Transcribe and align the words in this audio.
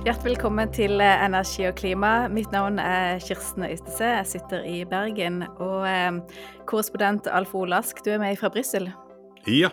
Hjertelig 0.00 0.30
velkommen 0.30 0.70
til 0.72 0.94
eh, 1.04 1.22
Energi 1.26 1.66
og 1.68 1.74
klima. 1.76 2.10
Mitt 2.32 2.48
navn 2.54 2.78
er 2.80 3.18
Kirsten 3.20 3.66
Øystese. 3.66 4.06
Jeg 4.08 4.28
sitter 4.30 4.62
i 4.64 4.78
Bergen. 4.88 5.42
Og 5.60 5.84
eh, 5.84 6.38
korrespondent 6.64 7.28
Alf 7.28 7.52
Olask, 7.52 8.00
du 8.06 8.08
er 8.14 8.22
med 8.22 8.38
fra 8.40 8.48
Brussel. 8.48 8.88
Ja. 9.44 9.68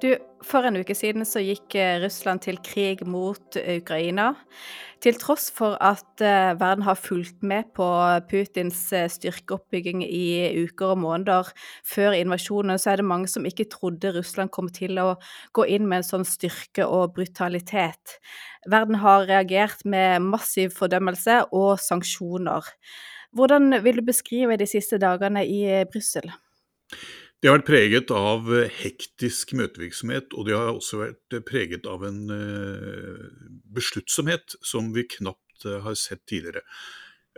Du, 0.00 0.14
For 0.40 0.64
en 0.64 0.78
uke 0.80 0.94
siden 0.96 1.26
så 1.28 1.42
gikk 1.44 1.74
eh, 1.76 1.98
Russland 2.00 2.40
til 2.46 2.56
krig 2.64 3.02
mot 3.04 3.56
eh, 3.60 3.82
Ukraina. 3.82 4.32
Til 5.04 5.16
tross 5.16 5.46
for 5.56 5.78
at 5.80 6.20
uh, 6.20 6.52
verden 6.60 6.84
har 6.84 6.98
fulgt 7.00 7.38
med 7.40 7.70
på 7.72 7.86
Putins 8.28 8.82
styrkeoppbygging 9.14 10.02
i 10.04 10.50
uker 10.60 10.92
og 10.92 11.00
måneder 11.00 11.48
før 11.88 12.12
invasjonen, 12.18 12.76
så 12.76 12.92
er 12.92 13.00
det 13.00 13.06
mange 13.08 13.30
som 13.32 13.48
ikke 13.48 13.64
trodde 13.72 14.12
Russland 14.12 14.52
kom 14.52 14.68
til 14.68 15.00
å 15.00 15.14
gå 15.56 15.64
inn 15.72 15.88
med 15.88 16.02
en 16.02 16.08
sånn 16.10 16.28
styrke 16.28 16.84
og 16.84 17.14
brutalitet. 17.16 18.18
Verden 18.68 19.00
har 19.00 19.24
reagert 19.30 19.86
med 19.88 20.20
massiv 20.28 20.76
fordømmelse 20.76 21.46
og 21.48 21.80
sanksjoner. 21.80 22.68
Hvordan 23.32 23.80
vil 23.80 24.02
du 24.02 24.04
beskrive 24.04 24.60
de 24.60 24.68
siste 24.68 25.00
dagene 25.00 25.46
i 25.48 25.64
Brussel? 25.88 26.28
Det 27.40 27.48
har 27.48 27.56
vært 27.56 27.70
preget 27.70 28.10
av 28.12 28.50
eh, 28.52 28.72
hektisk 28.82 29.54
møtevirksomhet, 29.56 30.34
og 30.36 30.44
det 30.44 30.58
har 30.58 30.74
også 30.74 30.98
vært 31.00 31.36
eh, 31.36 31.40
preget 31.40 31.86
av 31.88 32.02
en 32.04 32.18
eh, 32.34 33.22
besluttsomhet 33.72 34.58
som 34.60 34.90
vi 34.92 35.06
knapt 35.08 35.64
har 35.64 35.96
sett 35.98 36.22
tidligere. 36.28 36.62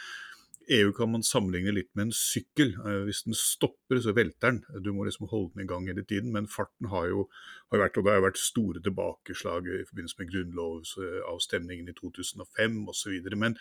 EU 0.67 0.91
kan 0.93 1.13
man 1.13 1.23
sammenligne 1.23 1.71
litt 1.71 1.93
med 1.95 2.09
en 2.09 2.17
sykkel. 2.17 2.73
Eh, 2.75 3.05
hvis 3.07 3.23
den 3.29 3.39
stopper, 3.39 4.01
så 4.03 4.15
velter 4.17 4.57
den. 4.57 4.83
Du 4.83 4.91
må 4.91 5.07
liksom 5.07 5.29
holde 5.31 5.55
den 5.55 5.63
i 5.63 5.71
gang 5.71 5.87
hele 5.87 6.03
tiden. 6.03 6.33
Men 6.35 6.51
farten 6.51 6.91
har 6.91 7.07
jo 7.13 7.29
har 7.71 7.85
vært, 7.85 7.99
og 7.99 8.07
det 8.07 8.17
har 8.17 8.25
vært 8.27 8.43
store 8.43 8.83
tilbakeslag 8.83 9.71
i 9.71 9.85
forbindelse 9.87 10.19
med 10.19 10.33
grunnlovsavstemningen 10.35 11.91
i 11.91 11.97
2005 12.03 12.83
osv. 12.91 13.31
Men, 13.39 13.55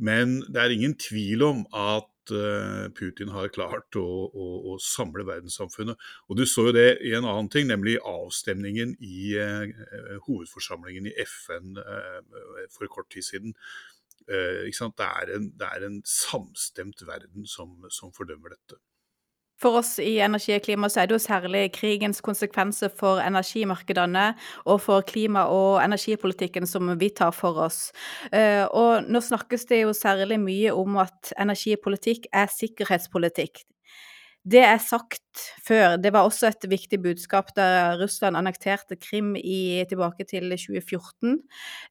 men 0.00 0.40
det 0.48 0.62
er 0.62 0.72
ingen 0.74 0.96
tvil 0.98 1.44
om 1.44 1.66
at 1.76 2.08
Eh, 2.30 2.88
Putin 2.94 3.30
har 3.34 3.50
klart 3.54 3.96
å, 3.98 4.04
å, 4.28 4.48
å, 4.70 4.76
samle 4.82 5.24
verdenssamfunnet. 5.26 6.00
Og 6.28 6.38
Du 6.38 6.44
så 6.48 6.68
jo 6.68 6.74
det 6.76 7.00
i 7.06 7.14
en 7.16 7.26
annen 7.26 7.50
ting, 7.52 7.68
nemlig 7.70 7.98
avstemningen 8.06 8.96
i 9.04 9.32
uh, 9.38 9.64
hovedforsamlingen 10.26 11.08
i 11.10 11.14
FN 11.24 11.78
uh, 11.80 12.20
for 12.74 12.90
kort 12.92 13.10
tid 13.14 13.26
siden. 13.26 13.56
Uh, 14.30 14.68
det, 14.68 15.08
er 15.08 15.34
en, 15.36 15.50
det, 15.58 15.70
er 15.70 15.88
en, 15.88 16.00
samstemt 16.06 17.02
verden 17.06 17.48
som, 17.48 17.74
som 17.90 18.14
fordømmer 18.14 18.54
dette. 18.54 18.78
For 19.60 19.76
oss 19.80 19.98
i 20.00 20.14
Energi 20.24 20.54
og 20.56 20.62
klima 20.64 20.88
så 20.88 21.02
er 21.02 21.10
det 21.10 21.18
jo 21.18 21.22
særlig 21.22 21.66
krigens 21.76 22.22
konsekvenser 22.24 22.92
for 22.96 23.20
energimarkedene 23.20 24.30
og 24.64 24.80
for 24.80 25.04
klima- 25.04 25.48
og 25.52 25.82
energipolitikken 25.84 26.68
som 26.68 26.88
vi 27.00 27.10
tar 27.12 27.34
for 27.36 27.60
oss. 27.66 27.90
Eh, 28.32 28.64
og 28.64 29.04
nå 29.04 29.20
snakkes 29.20 29.68
det 29.68 29.82
jo 29.82 29.92
særlig 29.96 30.40
mye 30.40 30.72
om 30.72 30.96
at 31.04 31.34
energipolitikk 31.36 32.30
er 32.32 32.48
sikkerhetspolitikk. 32.54 33.66
Det 34.40 34.62
er 34.64 34.78
sagt 34.80 35.42
før. 35.66 35.98
Det 36.00 36.12
var 36.14 36.24
også 36.24 36.48
et 36.48 36.64
viktig 36.70 36.96
budskap 37.04 37.50
da 37.56 37.96
Russland 38.00 38.38
annekterte 38.40 38.96
Krim 38.96 39.34
i, 39.36 39.84
tilbake 39.88 40.24
til 40.24 40.48
2014. 40.48 41.36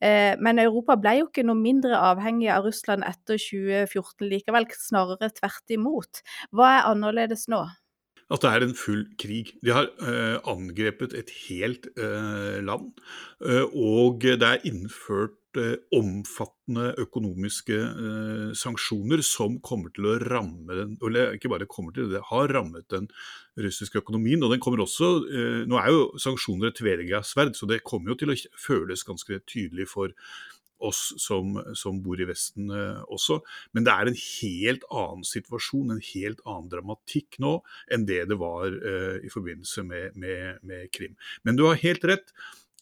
Eh, 0.02 0.34
men 0.42 0.62
Europa 0.62 0.98
ble 0.98 1.20
jo 1.20 1.28
ikke 1.30 1.46
noe 1.46 1.60
mindre 1.60 2.00
avhengig 2.10 2.50
av 2.50 2.66
Russland 2.66 3.06
etter 3.06 3.38
2014 3.38 4.26
likevel, 4.32 4.66
snarere 4.74 5.30
tvert 5.38 5.78
imot. 5.78 6.24
Hva 6.50 6.72
er 6.80 6.90
annerledes 6.90 7.46
nå? 7.54 7.62
At 8.30 8.44
det 8.44 8.50
er 8.50 8.66
en 8.66 8.76
full 8.78 9.06
krig. 9.22 9.54
De 9.66 9.74
har 9.74 9.88
eh, 10.06 10.38
angrepet 10.50 11.16
et 11.18 11.32
helt 11.48 11.88
eh, 11.98 12.60
land. 12.66 12.92
Eh, 13.42 13.66
og 13.74 14.26
det 14.26 14.46
er 14.46 14.66
innført 14.70 15.39
omfattende 15.96 16.92
økonomiske 17.02 17.78
eh, 17.80 18.52
sanksjoner 18.58 19.24
som 19.26 19.58
kommer 19.66 19.90
til 19.96 20.06
å 20.06 20.18
ramme 20.22 20.78
den, 20.78 20.94
eller 21.02 21.34
ikke 21.38 21.50
bare 21.50 21.70
kommer 21.70 21.96
til, 21.96 22.12
det 22.12 22.22
har 22.30 22.54
rammet 22.54 22.86
den 22.94 23.10
russiske 23.58 23.98
økonomien. 24.04 24.44
og 24.44 24.52
den 24.54 24.60
kommer 24.60 24.86
også, 24.86 25.10
eh, 25.32 25.66
Nå 25.66 25.80
er 25.82 25.90
jo 25.90 26.06
sanksjoner 26.18 26.70
et 26.70 26.78
tveregga 26.78 27.24
sverd, 27.24 27.56
så 27.56 27.68
det 27.68 27.84
kommer 27.84 28.12
jo 28.12 28.20
til 28.22 28.32
å 28.32 28.40
føles 28.58 29.04
ganske 29.04 29.42
tydelig 29.46 29.90
for 29.90 30.14
oss 30.80 31.14
som, 31.18 31.58
som 31.76 32.00
bor 32.04 32.20
i 32.22 32.28
Vesten 32.30 32.72
eh, 32.72 33.02
også. 33.12 33.40
Men 33.76 33.86
det 33.88 33.96
er 33.96 34.10
en 34.10 34.20
helt 34.20 34.86
annen 34.90 35.28
situasjon, 35.28 35.92
en 35.92 36.06
helt 36.14 36.42
annen 36.46 36.72
dramatikk 36.72 37.40
nå 37.44 37.60
enn 37.92 38.08
det 38.10 38.24
det 38.32 38.40
var 38.40 38.72
eh, 38.72 39.20
i 39.26 39.34
forbindelse 39.34 39.84
med, 39.88 40.16
med, 40.20 40.64
med 40.64 40.90
Krim. 40.96 41.18
Men 41.44 41.60
du 41.60 41.68
har 41.68 41.80
helt 41.84 42.06
rett. 42.08 42.34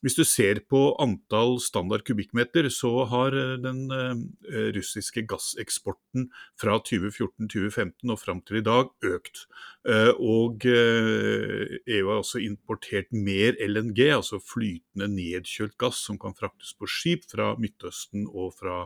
Hvis 0.06 0.14
du 0.14 0.22
ser 0.28 0.60
på 0.70 0.92
antall 1.02 1.56
standard 1.64 2.04
kubikkmeter, 2.06 2.68
så 2.74 2.92
har 3.10 3.34
eh, 3.34 3.56
den 3.62 3.88
eh, 3.94 4.68
russiske 4.76 5.24
gasseksporten 5.30 6.28
fra 6.60 6.78
2014-2015 6.86 8.14
og 8.14 8.20
fram 8.22 8.44
til 8.46 8.60
i 8.60 8.66
dag 8.68 8.92
økt. 9.10 9.46
Eh, 9.90 10.12
og 10.22 10.68
EU 10.68 12.12
har 12.12 12.22
også 12.22 12.44
importert 12.46 13.10
mer 13.12 13.58
LNG, 13.64 14.04
altså 14.20 14.42
flytende 14.44 15.10
nedkjølt 15.16 15.78
gass 15.82 16.04
som 16.06 16.22
kan 16.22 16.38
fraktes 16.38 16.76
på 16.78 16.90
skip 16.92 17.26
fra 17.32 17.56
Midtøsten 17.58 18.30
og 18.30 18.54
fra 18.60 18.84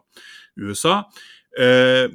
USA. 0.59 1.01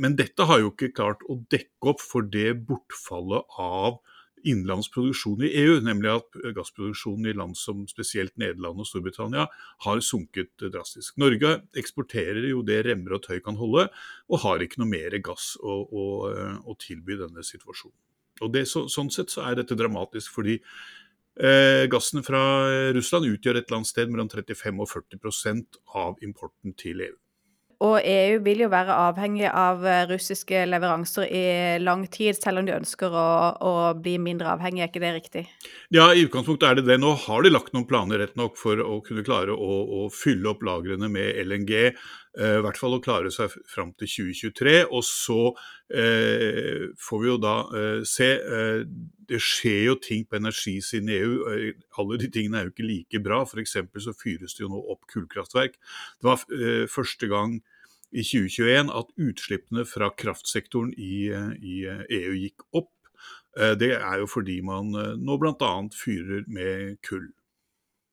Men 0.00 0.14
dette 0.16 0.46
har 0.48 0.62
jo 0.62 0.70
ikke 0.70 0.94
klart 0.96 1.20
å 1.28 1.34
dekke 1.52 1.90
opp 1.90 2.00
for 2.00 2.24
det 2.24 2.54
bortfallet 2.64 3.58
av 3.60 3.98
innenlandsproduksjon 4.44 5.44
i 5.46 5.52
EU, 5.62 5.78
nemlig 5.84 6.10
at 6.12 6.38
gassproduksjonen 6.56 7.30
i 7.30 7.34
land 7.36 7.56
som 7.58 7.84
spesielt 7.90 8.34
Nederland 8.40 8.82
og 8.82 8.88
Storbritannia 8.88 9.46
har 9.86 10.02
sunket 10.04 10.66
drastisk. 10.72 11.16
Norge 11.20 11.56
eksporterer 11.78 12.48
jo 12.50 12.62
det 12.66 12.82
remmer 12.86 13.16
og 13.16 13.24
tøy 13.26 13.40
kan 13.44 13.58
holde, 13.60 13.88
og 14.28 14.42
har 14.44 14.64
ikke 14.64 14.82
noe 14.82 14.92
mer 14.92 15.16
gass 15.24 15.54
å, 15.60 15.80
å, 15.86 16.04
å 16.62 16.78
tilby 16.82 17.18
denne 17.20 17.44
situasjonen. 17.46 17.96
Og 18.44 18.52
det, 18.52 18.66
så, 18.68 18.84
Sånn 18.92 19.10
sett 19.12 19.32
så 19.32 19.46
er 19.48 19.56
dette 19.60 19.78
dramatisk, 19.78 20.34
fordi 20.36 20.58
eh, 20.60 21.84
gassen 21.92 22.24
fra 22.26 22.42
Russland 22.96 23.30
utgjør 23.30 23.60
et 23.60 23.68
eller 23.68 23.80
annet 23.80 23.92
sted 23.94 24.12
mellom 24.12 24.28
35 24.32 24.82
og 24.84 24.90
40% 24.92 25.80
av 25.96 26.20
importen 26.26 26.76
til 26.76 27.06
EU. 27.08 27.16
Og 27.84 27.98
EU 28.00 28.38
vil 28.40 28.62
jo 28.64 28.70
være 28.72 28.94
avhengig 29.10 29.48
av 29.50 29.82
eh, 29.84 30.06
russiske 30.08 30.62
leveranser 30.64 31.28
i 31.28 31.42
lang 31.82 32.06
tid, 32.08 32.38
selv 32.38 32.62
om 32.62 32.68
de 32.68 32.72
ønsker 32.72 33.12
å, 33.12 33.26
å 33.60 33.72
bli 34.00 34.14
mindre 34.22 34.54
avhengig, 34.54 34.80
er 34.80 34.88
ikke 34.88 35.02
det 35.02 35.12
riktig? 35.18 35.42
Ja, 35.92 36.08
i 36.08 36.24
utgangspunktet 36.24 36.70
er 36.70 36.78
det 36.78 36.86
det. 36.88 36.96
Nå 37.02 37.12
har 37.26 37.44
de 37.44 37.52
lagt 37.52 37.74
noen 37.76 37.88
planer 37.88 38.22
rett 38.24 38.36
nok 38.40 38.56
for 38.56 38.80
å 38.80 39.02
kunne 39.04 39.26
klare 39.26 39.52
å, 39.52 39.80
å 39.84 40.06
fylle 40.08 40.54
opp 40.54 40.64
lagrene 40.64 41.10
med 41.12 41.36
LNG. 41.44 41.92
Eh, 42.36 42.58
I 42.58 42.62
hvert 42.64 42.76
fall 42.76 42.96
å 42.98 43.02
klare 43.02 43.30
seg 43.32 43.52
fram 43.70 43.94
til 43.96 44.10
2023. 44.12 44.74
Og 44.92 45.04
så 45.08 45.40
eh, 45.88 46.88
får 47.00 47.22
vi 47.22 47.30
jo 47.30 47.36
da 47.40 47.54
eh, 47.78 48.00
se. 48.08 48.28
Eh, 48.36 48.82
det 49.26 49.40
skjer 49.42 49.80
jo 49.88 49.94
ting 50.02 50.26
på 50.28 50.38
energisiden 50.38 51.08
i 51.10 51.16
EU. 51.20 51.38
Eh, 51.52 51.86
alle 52.00 52.20
de 52.20 52.28
tingene 52.32 52.60
er 52.60 52.68
jo 52.68 52.74
ikke 52.74 52.88
like 52.90 53.22
bra. 53.24 53.40
F.eks. 53.46 53.78
så 54.04 54.16
fyres 54.16 54.58
det 54.58 54.66
jo 54.66 54.72
nå 54.72 54.82
opp 54.92 55.08
kullkraftverk. 55.12 55.80
Det 56.20 56.28
var 56.28 56.44
eh, 56.58 56.84
første 56.92 57.30
gang 57.32 57.56
i 58.12 58.22
2021 58.22 58.92
at 58.94 59.08
utslippene 59.18 59.86
fra 59.88 60.12
kraftsektoren 60.14 60.92
i, 60.94 61.26
i 61.58 61.80
EU 61.88 62.36
gikk 62.38 62.62
opp. 62.78 62.92
Det 63.56 63.88
er 63.96 64.20
jo 64.20 64.28
fordi 64.28 64.60
man 64.64 64.92
nå 64.92 65.36
bl.a. 65.40 65.72
fyrer 65.96 66.44
med 66.52 67.00
kull. 67.04 67.26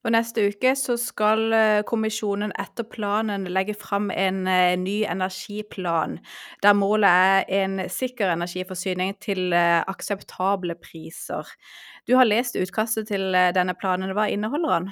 Og 0.04 0.12
Neste 0.12 0.42
uke 0.52 0.74
så 0.76 0.98
skal 1.00 1.46
eh, 1.56 1.82
kommisjonen 1.88 2.52
etter 2.60 2.84
planen 2.84 3.46
legge 3.48 3.72
fram 3.78 4.10
en 4.12 4.44
eh, 4.50 4.74
ny 4.76 4.98
energiplan, 5.08 6.18
der 6.60 6.76
målet 6.76 7.08
er 7.08 7.48
en 7.62 7.80
sikker 7.88 8.34
energiforsyning 8.34 9.14
til 9.24 9.56
eh, 9.56 9.80
akseptable 9.88 10.76
priser. 10.76 11.48
Du 12.04 12.18
har 12.18 12.28
lest 12.28 12.58
utkastet 12.60 13.08
til 13.08 13.32
denne 13.56 13.72
planen. 13.80 14.12
Hva 14.12 14.26
inneholder 14.28 14.74
den? 14.74 14.90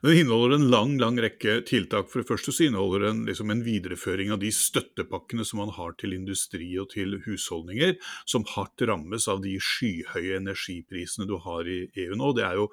Den 0.00 0.22
inneholder 0.22 0.56
en 0.56 0.70
lang 0.72 0.94
lang 0.96 1.18
rekke 1.20 1.58
tiltak. 1.68 2.08
For 2.08 2.22
det 2.22 2.30
første 2.30 2.54
så 2.56 2.70
inneholder 2.70 3.10
den 3.10 3.26
liksom 3.28 3.52
en 3.52 3.60
videreføring 3.66 4.32
av 4.32 4.40
de 4.40 4.48
støttepakkene 4.48 5.44
som 5.44 5.60
man 5.60 5.74
har 5.76 5.92
til 6.00 6.16
industri 6.16 6.70
og 6.80 6.88
til 6.96 7.18
husholdninger, 7.26 7.98
som 8.24 8.48
hardt 8.54 8.80
rammes 8.88 9.28
av 9.28 9.44
de 9.44 9.58
skyhøye 9.60 10.40
energiprisene 10.40 11.28
du 11.28 11.36
har 11.44 11.68
i 11.68 11.82
EU 12.06 12.16
nå. 12.16 12.32
Det 12.32 12.48
er 12.48 12.62
jo 12.62 12.70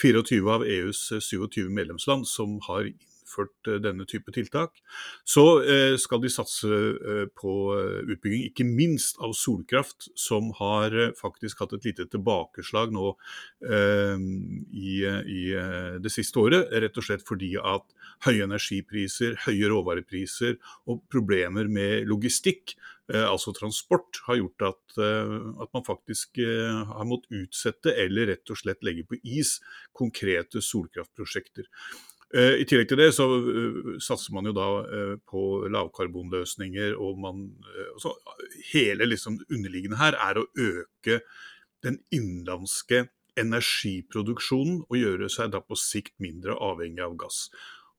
24 0.00 0.54
av 0.54 0.64
EUs 0.64 1.12
27 1.20 1.62
eh, 1.64 1.70
medlemsland 1.70 2.26
som 2.28 2.58
har 2.68 2.86
innført 2.88 3.68
eh, 3.68 3.78
denne 3.82 4.06
type 4.08 4.32
tiltak. 4.34 4.80
Så 5.28 5.44
eh, 5.62 5.96
skal 6.00 6.22
de 6.22 6.30
satse 6.32 6.80
på 7.38 7.54
utbygging, 8.08 8.48
ikke 8.48 8.66
minst 8.66 9.20
av 9.24 9.34
solkraft, 9.36 10.10
som 10.18 10.52
har 10.58 10.94
faktisk 11.18 11.62
hatt 11.62 11.76
et 11.76 11.88
lite 11.90 12.08
tilbakeslag 12.10 12.92
nå 12.94 13.12
i, 13.68 14.92
i 15.04 15.42
det 16.02 16.12
siste 16.12 16.40
året. 16.40 16.72
Rett 16.72 16.98
og 16.98 17.06
slett 17.06 17.24
fordi 17.28 17.54
at 17.60 17.86
høye 18.26 18.46
energipriser, 18.46 19.36
høye 19.46 19.70
råvarepriser 19.70 20.56
og 20.90 21.02
problemer 21.12 21.70
med 21.70 22.08
logistikk 22.10 22.76
altså 23.16 23.54
transport, 23.56 24.20
har 24.26 24.36
gjort 24.36 24.66
at, 24.68 24.98
eh, 25.00 25.34
at, 25.62 25.72
man 25.72 25.86
faktisk 25.86 26.38
eh, 26.44 26.82
har 26.90 27.08
måttet 27.08 27.32
utsette 27.40 27.94
eller 27.96 28.28
rett 28.34 28.52
og 28.52 28.60
slett 28.60 28.84
legge 28.84 29.06
på 29.08 29.16
is 29.24 29.58
konkrete 29.96 30.62
solkraftprosjekter. 30.64 31.68
I 32.28 32.66
tillegg 32.68 32.90
til 32.90 32.98
det 33.00 33.06
så 33.16 33.24
satser 34.04 34.34
man 34.36 34.44
jo 34.44 34.52
da 34.52 34.66
på 35.32 35.44
lavkarbonløsninger, 35.72 36.92
og 37.00 37.16
man 37.24 37.38
så 37.96 38.12
Hele 38.68 39.06
liksom 39.08 39.38
underliggende 39.48 39.96
her 39.96 40.12
er 40.12 40.36
å 40.36 40.44
øke 40.52 41.22
den 41.86 41.96
innenlandske 42.12 43.06
energiproduksjonen 43.38 44.82
og 44.90 44.98
gjøre 44.98 45.30
seg 45.32 45.54
da 45.54 45.62
på 45.64 45.78
sikt 45.80 46.18
mindre 46.20 46.58
avhengig 46.68 47.06
av 47.06 47.16
gass. 47.20 47.46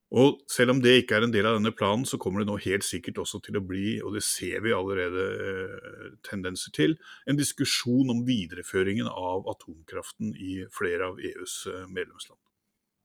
Og 0.10 0.40
selv 0.50 0.74
om 0.74 0.80
det 0.82 0.96
ikke 1.04 1.20
er 1.20 1.28
en 1.28 1.34
del 1.34 1.46
av 1.46 1.60
denne 1.60 1.74
planen, 1.76 2.06
så 2.10 2.18
kommer 2.22 2.42
det 2.42 2.50
nå 2.50 2.58
helt 2.64 2.86
sikkert 2.86 3.22
også 3.22 3.44
til 3.46 3.60
å 3.60 3.66
bli, 3.66 4.00
og 4.02 4.16
det 4.18 4.24
ser 4.26 4.64
vi 4.66 4.74
allerede 4.74 5.26
eh, 5.38 6.12
tendenser 6.26 6.74
til, 6.74 6.96
en 7.30 7.38
diskusjon 7.38 8.10
om 8.10 8.24
videreføringen 8.26 9.10
av 9.10 9.46
atomkraften 9.54 10.34
i 10.34 10.64
flere 10.74 11.12
av 11.12 11.22
EUs 11.22 11.62
eh, 11.70 11.86
medlemsland. 11.86 12.40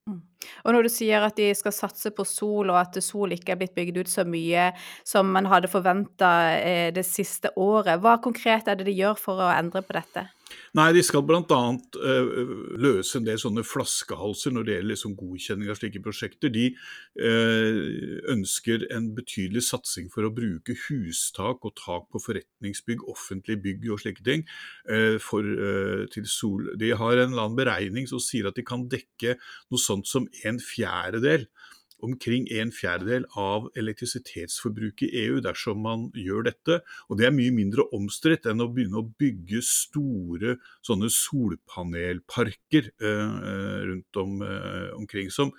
Mm. 0.08 0.20
Og 0.64 0.74
når 0.76 0.84
du 0.84 0.92
sier 0.92 1.24
at 1.24 1.36
de 1.36 1.50
skal 1.56 1.72
satse 1.76 2.12
på 2.12 2.24
sol, 2.28 2.72
og 2.72 2.80
at 2.80 2.96
sol 3.04 3.36
ikke 3.36 3.52
er 3.52 3.60
blitt 3.60 3.76
bygd 3.76 4.00
ut 4.00 4.12
så 4.12 4.24
mye 4.28 4.70
som 5.04 5.28
man 5.32 5.48
hadde 5.52 5.72
forventa 5.72 6.32
eh, 6.56 6.88
det 6.92 7.04
siste 7.08 7.52
året, 7.60 8.00
hva 8.00 8.16
konkret 8.24 8.68
er 8.68 8.80
det 8.80 8.88
de 8.88 8.96
gjør 8.96 9.20
for 9.20 9.44
å 9.44 9.52
endre 9.52 9.84
på 9.84 9.96
dette? 9.96 10.24
Nei, 10.74 10.88
De 10.94 11.02
skal 11.06 11.22
bl.a. 11.26 11.60
Uh, 11.96 12.54
løse 12.82 13.18
en 13.18 13.26
del 13.26 13.38
sånne 13.40 13.64
flaskehalser 13.66 14.54
når 14.54 14.66
det 14.66 14.74
gjelder 14.74 14.90
liksom 14.92 15.16
godkjenning 15.18 15.70
av 15.70 15.78
slike 15.78 16.02
prosjekter. 16.04 16.52
De 16.54 16.66
uh, 16.74 17.78
ønsker 18.34 18.86
en 18.94 19.10
betydelig 19.16 19.64
satsing 19.68 20.10
for 20.12 20.26
å 20.26 20.32
bruke 20.34 20.76
hustak 20.86 21.64
og 21.64 21.76
tak 21.80 22.08
på 22.12 22.22
forretningsbygg, 22.26 23.06
offentlige 23.10 23.62
bygg 23.68 23.90
og 23.94 24.02
slike 24.02 24.26
ting. 24.26 24.46
Uh, 24.90 25.16
for, 25.22 25.46
til 26.12 26.26
sol. 26.28 26.72
De 26.80 26.90
har 26.96 27.18
en 27.18 27.30
eller 27.30 27.46
annen 27.46 27.58
beregning 27.58 28.08
som 28.10 28.22
sier 28.22 28.48
at 28.50 28.58
de 28.58 28.66
kan 28.66 28.88
dekke 28.90 29.36
noe 29.38 29.80
sånt 29.80 30.10
som 30.10 30.26
en 30.44 30.60
fjerdedel 30.62 31.46
omkring 32.04 32.46
en 32.52 32.72
fjerdedel 32.74 33.26
av 33.38 33.68
elektrisitetsforbruket 33.78 35.08
i 35.08 35.24
EU 35.24 35.40
dersom 35.44 35.80
man 35.84 36.06
gjør 36.18 36.48
dette. 36.50 36.80
Og 37.08 37.18
det 37.18 37.28
er 37.28 37.34
mye 37.36 37.54
mindre 37.54 37.86
omstridt 37.96 38.48
enn 38.50 38.64
å 38.64 38.68
begynne 38.72 39.00
å 39.00 39.08
bygge 39.20 39.62
store 39.66 40.56
sånne 40.84 41.10
solpanelparker 41.12 42.92
eh, 42.92 43.82
rundt 43.88 44.20
om, 44.20 44.38
eh, 44.44 44.88
omkring. 44.98 45.32
Som, 45.34 45.52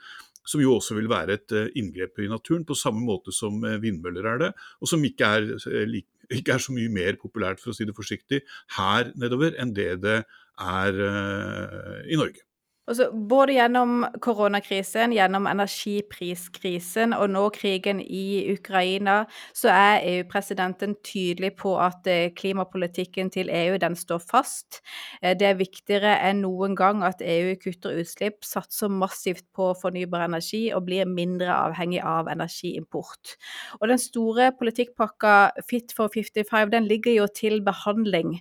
som, 0.46 0.62
jo 0.62 0.78
også 0.78 0.98
vil 1.00 1.12
være 1.12 1.40
et 1.40 1.56
eh, 1.56 1.72
inngrep 1.82 2.22
i 2.22 2.32
naturen, 2.32 2.66
på 2.68 2.78
samme 2.78 3.04
måte 3.06 3.34
som 3.36 3.64
eh, 3.66 3.80
vindmøller 3.84 4.32
er 4.34 4.44
det. 4.46 4.52
Og 4.82 4.92
som 4.92 5.06
ikke 5.08 5.32
er, 5.38 5.54
eh, 5.72 6.02
ikke 6.30 6.58
er, 6.58 6.66
så 6.66 6.76
mye 6.76 6.92
mer 6.94 7.22
populært, 7.22 7.62
for 7.62 7.74
å 7.74 7.78
si 7.78 7.88
det 7.88 7.98
forsiktig, 7.98 8.44
her 8.78 9.14
nedover 9.20 9.58
enn 9.62 9.74
det 9.78 9.94
det 10.06 10.20
er 10.62 11.06
eh, 11.10 12.04
i 12.12 12.20
Norge. 12.20 12.46
Altså, 12.86 13.08
både 13.30 13.56
gjennom 13.56 14.04
koronakrisen, 14.22 15.14
gjennom 15.16 15.48
energipriskrisen 15.50 17.16
og 17.18 17.32
nå 17.34 17.48
krigen 17.56 17.98
i 17.98 18.46
Ukraina, 18.54 19.24
så 19.58 19.72
er 19.74 20.04
EU-presidenten 20.12 20.94
tydelig 21.02 21.56
på 21.58 21.74
at 21.82 22.06
eh, 22.06 22.30
klimapolitikken 22.38 23.32
til 23.34 23.50
EU 23.50 23.80
den 23.82 23.98
står 23.98 24.22
fast. 24.22 24.84
Eh, 25.24 25.34
det 25.34 25.48
er 25.50 25.58
viktigere 25.58 26.14
enn 26.28 26.44
noen 26.46 26.78
gang 26.78 27.02
at 27.08 27.26
EU 27.26 27.56
kutter 27.64 27.98
utslipp, 28.04 28.46
satser 28.46 28.94
massivt 28.94 29.48
på 29.58 29.72
fornybar 29.82 30.28
energi 30.28 30.68
og 30.70 30.86
blir 30.86 31.10
mindre 31.10 31.50
avhengig 31.58 32.04
av 32.06 32.30
energiimport. 32.30 33.34
Og 33.82 33.90
den 33.90 34.04
store 34.04 34.52
politikkpakka 34.60 35.34
Fit 35.66 35.90
for 35.98 36.14
55 36.14 36.70
den 36.78 36.86
ligger 36.86 37.18
jo 37.18 37.26
til 37.34 37.64
behandling. 37.66 38.38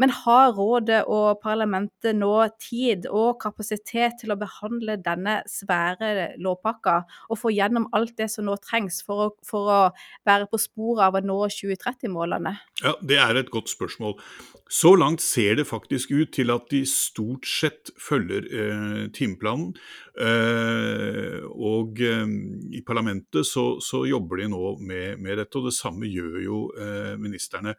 Men 0.00 0.12
har 0.22 0.54
rådet 0.56 1.02
og 1.12 1.42
parlamentet 1.42 2.16
nå 2.16 2.32
tid 2.62 3.04
og 3.10 3.40
kapasitet 3.42 4.20
til 4.22 4.32
å 4.32 4.38
behandle 4.40 4.96
denne 5.04 5.40
svære 5.50 6.30
lovpakka 6.40 6.96
og 7.28 7.40
få 7.40 7.52
gjennom 7.52 7.88
alt 7.96 8.14
det 8.20 8.30
som 8.32 8.48
nå 8.48 8.56
trengs 8.64 9.02
for 9.04 9.26
å, 9.26 9.28
for 9.46 9.68
å 9.68 9.80
være 10.28 10.48
på 10.50 10.60
sporet 10.60 11.04
av 11.10 11.20
å 11.20 11.24
nå 11.24 11.38
2030-målene? 11.52 12.56
Ja, 12.80 12.96
Det 13.00 13.20
er 13.20 13.36
et 13.36 13.52
godt 13.52 13.68
spørsmål. 13.72 14.16
Så 14.70 14.94
langt 14.94 15.20
ser 15.20 15.56
det 15.58 15.66
faktisk 15.66 16.12
ut 16.14 16.32
til 16.32 16.52
at 16.54 16.68
de 16.70 16.84
stort 16.86 17.48
sett 17.50 17.90
følger 17.98 18.46
eh, 18.46 19.02
timeplanen. 19.12 19.74
Eh, 20.14 21.42
og 21.50 22.00
eh, 22.06 22.30
i 22.78 22.82
parlamentet 22.86 23.48
så, 23.48 23.80
så, 23.82 24.04
jobber 24.06 24.42
de 24.42 24.48
nå 24.52 24.76
med, 24.78 25.18
med, 25.18 25.40
dette, 25.42 25.58
og 25.58 25.68
det 25.68 25.74
samme 25.76 26.08
gjør 26.08 26.38
jo 26.44 26.62
eh, 26.78 27.16
ministerne. 27.20 27.74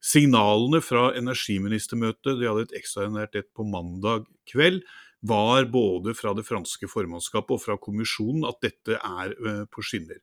Signalene 0.00 0.80
fra 0.80 1.10
energiministermøtet, 1.18 2.38
de 2.40 2.48
hadde 2.48 2.64
et 2.68 2.76
ekstraordinært 2.80 3.36
et 3.36 3.50
på 3.56 3.66
mandag 3.68 4.24
kveld, 4.48 4.80
var 5.20 5.66
både 5.68 6.14
fra 6.16 6.32
det 6.32 6.46
franske 6.48 6.88
formannskapet 6.88 7.52
og 7.52 7.60
fra 7.60 7.76
kommisjonen 7.76 8.46
at 8.48 8.62
dette 8.64 8.96
er 8.96 9.34
uh, 9.36 9.66
på 9.68 9.84
skinner. 9.84 10.22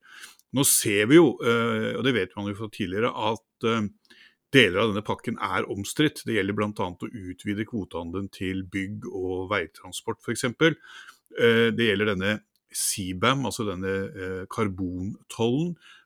Nå 0.58 0.66
ser 0.66 1.06
vi 1.12 1.20
jo, 1.20 1.36
uh, 1.44 1.94
og 2.00 2.02
det 2.08 2.16
vet 2.16 2.34
man 2.34 2.50
jo 2.50 2.58
fra 2.58 2.72
tidligere, 2.74 3.12
at 3.14 3.68
uh, 3.70 4.16
deler 4.56 4.82
av 4.82 4.96
denne 4.96 5.06
pakken 5.06 5.38
er 5.44 5.70
omstridt. 5.70 6.24
Det 6.26 6.40
gjelder 6.40 6.58
bl.a. 6.58 6.72
å 6.74 7.12
utvide 7.30 7.68
kvotehandelen 7.70 8.32
til 8.34 8.66
bygg 8.74 9.06
og 9.12 9.52
veitransport 9.52 10.24
f.eks. 10.24 10.48
Det 11.38 11.86
gjelder 11.86 12.14
denne 12.16 12.38
CBAM, 12.74 13.44
altså 13.46 13.68
denne 13.68 14.48
karbontollen, 14.50 15.76
Eh, 15.76 15.97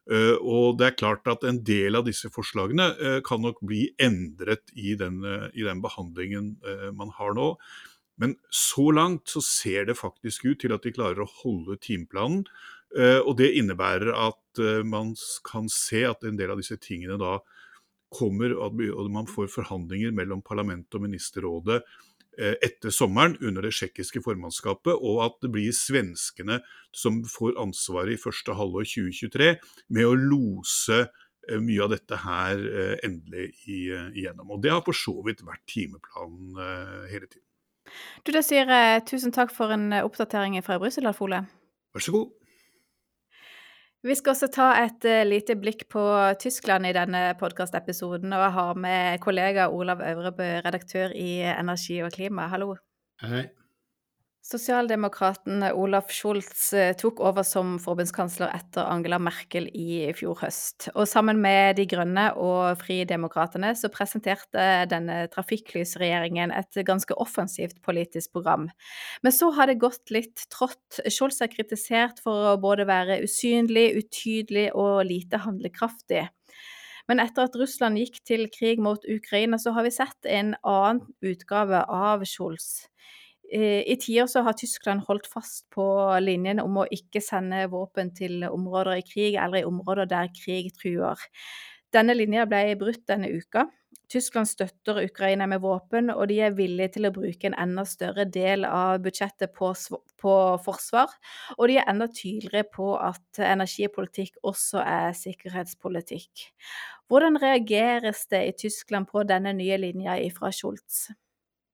og 0.41 0.79
det 0.79 0.87
er 0.87 0.97
klart 0.97 1.27
at 1.29 1.45
en 1.45 1.61
del 1.65 1.99
av 1.99 2.07
disse 2.07 2.31
forslagene 2.33 2.87
eh, 2.97 3.19
kan 3.25 3.43
nok 3.43 3.61
bli 3.67 3.83
endret 4.01 4.73
i 4.73 4.95
den, 4.99 5.21
eh, 5.23 5.47
i 5.53 5.65
den 5.67 5.83
behandlingen 5.83 6.55
man 6.97 7.13
har 7.19 7.35
nå. 7.37 7.53
Men 8.21 8.35
så 8.53 8.89
langt 8.93 9.29
så 9.31 9.41
ser 9.45 9.87
det 9.89 9.99
faktisk 9.99 10.45
ut 10.45 10.61
til 10.61 10.73
at 10.75 10.83
de 10.85 10.93
klarer 10.93 11.23
å 11.23 11.31
holde 11.41 11.79
timeplanen. 11.81 12.43
Og 13.23 13.31
det 13.39 13.47
innebærer 13.55 14.11
at 14.11 14.59
man 14.83 15.13
kan 15.47 15.69
se 15.71 16.03
at 16.05 16.25
en 16.27 16.35
del 16.37 16.51
av 16.51 16.59
disse 16.59 16.75
tingene 16.83 17.15
da 17.17 17.37
kommer 18.11 18.53
og 18.59 19.11
man 19.11 19.29
får 19.29 19.49
forhandlinger 19.53 20.13
mellom 20.15 20.43
parlamentet 20.43 20.97
og 20.97 21.05
ministerrådet 21.05 21.79
eh, 21.79 21.99
etter 22.37 22.93
sommeren 22.95 23.35
under 23.43 23.65
det 23.65 23.73
tsjekkiske 23.75 24.21
formannskapet, 24.23 24.95
og 24.95 25.19
at 25.25 25.37
det 25.43 25.51
blir 25.51 25.75
svenskene 25.75 26.61
som 26.95 27.21
får 27.27 27.57
ansvaret 27.61 28.15
i 28.15 28.21
første 28.21 28.55
halvår 28.55 28.87
2023 28.87 29.49
med 29.95 30.07
å 30.07 30.15
lose 30.15 31.01
eh, 31.03 31.59
mye 31.59 31.85
av 31.85 31.93
dette 31.95 32.21
her 32.23 32.65
eh, 32.71 32.95
endelig 33.07 33.49
igjennom. 33.67 34.55
Og 34.55 34.63
Det 34.63 34.73
har 34.73 34.83
for 34.85 34.97
så 34.97 35.15
vidt 35.27 35.43
vært 35.47 35.65
timeplanen 35.69 36.59
hele 37.11 37.27
tiden. 37.27 37.47
Du, 38.23 38.31
Da 38.31 38.43
sier 38.45 38.69
jeg 38.69 39.07
tusen 39.09 39.33
takk 39.35 39.51
for 39.51 39.73
en 39.73 39.89
oppdatering 40.03 40.55
fra 40.63 40.79
Brussel, 40.79 41.09
Alf 41.09 41.21
Ole. 41.25 41.43
Vær 41.91 42.05
så 42.05 42.13
god. 42.15 42.29
Vi 44.01 44.15
skal 44.17 44.33
også 44.33 44.47
ta 44.49 44.67
et 44.81 45.05
uh, 45.05 45.21
lite 45.27 45.55
blikk 45.61 45.85
på 45.93 46.03
Tyskland 46.41 46.89
i 46.89 46.93
denne 46.97 47.35
podkastepisoden, 47.37 48.33
og 48.33 48.45
jeg 48.47 48.55
har 48.57 48.79
med 48.87 49.21
kollega 49.21 49.67
Olav 49.69 50.01
Øvrebø, 50.01 50.47
redaktør 50.65 51.13
i 51.13 51.43
Energi 51.53 52.01
og 52.01 52.09
klima. 52.15 52.49
Hallo. 52.49 52.73
Hei. 53.21 53.45
Sosialdemokraten 54.41 55.61
Olaf 55.77 56.09
Scholz 56.09 56.71
eh, 56.73 56.95
tok 56.97 57.19
over 57.21 57.45
som 57.45 57.75
forbundskansler 57.79 58.49
etter 58.55 58.87
Angela 58.89 59.19
Merkel 59.21 59.67
i 59.69 60.07
fjor 60.17 60.39
høst. 60.41 60.87
Og 60.95 61.05
sammen 61.05 61.37
med 61.43 61.77
De 61.77 61.85
grønne 61.85 62.23
og 62.41 62.81
Fridemokratene 62.81 63.75
så 63.77 63.91
presenterte 63.93 64.65
denne 64.89 65.27
trafikklysregjeringen 65.29 66.55
et 66.57 66.81
ganske 66.89 67.13
offensivt 67.21 67.83
politisk 67.85 68.33
program. 68.33 68.65
Men 69.21 69.37
så 69.37 69.51
har 69.53 69.69
det 69.69 69.77
gått 69.85 70.09
litt 70.09 70.47
trått. 70.49 71.03
Scholz 71.05 71.37
er 71.45 71.53
kritisert 71.53 72.25
for 72.25 72.55
å 72.55 72.59
både 72.61 72.89
være 72.89 73.21
usynlig, 73.21 73.91
utydelig 74.01 74.71
og 74.73 75.05
lite 75.05 75.45
handlekraftig. 75.45 76.25
Men 77.05 77.21
etter 77.21 77.45
at 77.45 77.61
Russland 77.61 78.01
gikk 78.01 78.23
til 78.25 78.49
krig 78.49 78.81
mot 78.81 79.05
Ukraina, 79.05 79.61
så 79.61 79.77
har 79.77 79.85
vi 79.85 79.93
sett 79.93 80.25
en 80.25 80.55
annen 80.65 81.05
utgave 81.21 81.85
av 81.85 82.25
Scholz. 82.25 82.87
Eh, 83.51 83.83
I 83.91 83.97
tider 83.99 84.29
så 84.31 84.45
har 84.45 84.55
Tyskland 84.55 85.03
holdt 85.07 85.27
fast 85.27 85.65
på 85.75 85.83
linjen 86.23 86.61
om 86.63 86.77
å 86.79 86.87
ikke 86.87 87.19
sende 87.23 87.65
våpen 87.71 88.13
til 88.15 88.45
områder 88.47 89.01
i 89.01 89.05
krig 89.05 89.35
eller 89.35 89.59
i 89.61 89.67
områder 89.67 90.07
der 90.07 90.31
krig 90.35 90.71
truer. 90.77 91.19
Denne 91.91 92.15
linja 92.15 92.45
ble 92.47 92.77
brutt 92.79 93.03
denne 93.11 93.27
uka. 93.27 93.67
Tyskland 94.11 94.47
støtter 94.47 95.01
Ukraina 95.03 95.45
med 95.47 95.61
våpen, 95.63 96.09
og 96.11 96.25
de 96.27 96.37
er 96.43 96.55
villige 96.55 96.97
til 96.97 97.07
å 97.07 97.13
bruke 97.15 97.47
en 97.47 97.55
enda 97.59 97.85
større 97.87 98.25
del 98.27 98.65
av 98.67 98.99
budsjettet 99.03 99.53
på, 99.55 99.71
på 100.19 100.35
forsvar. 100.65 101.11
Og 101.57 101.67
de 101.71 101.77
er 101.79 101.87
enda 101.91 102.07
tydeligere 102.11 102.67
på 102.75 102.89
at 102.99 103.39
energipolitikk 103.47 104.39
også 104.47 104.83
er 104.83 105.15
sikkerhetspolitikk. 105.15 106.47
Hvordan 107.11 107.39
reageres 107.43 108.25
det 108.31 108.45
i 108.49 108.55
Tyskland 108.65 109.11
på 109.11 109.23
denne 109.27 109.55
nye 109.55 109.79
linja 109.79 110.19
fra 110.35 110.51
Scholz? 110.55 111.09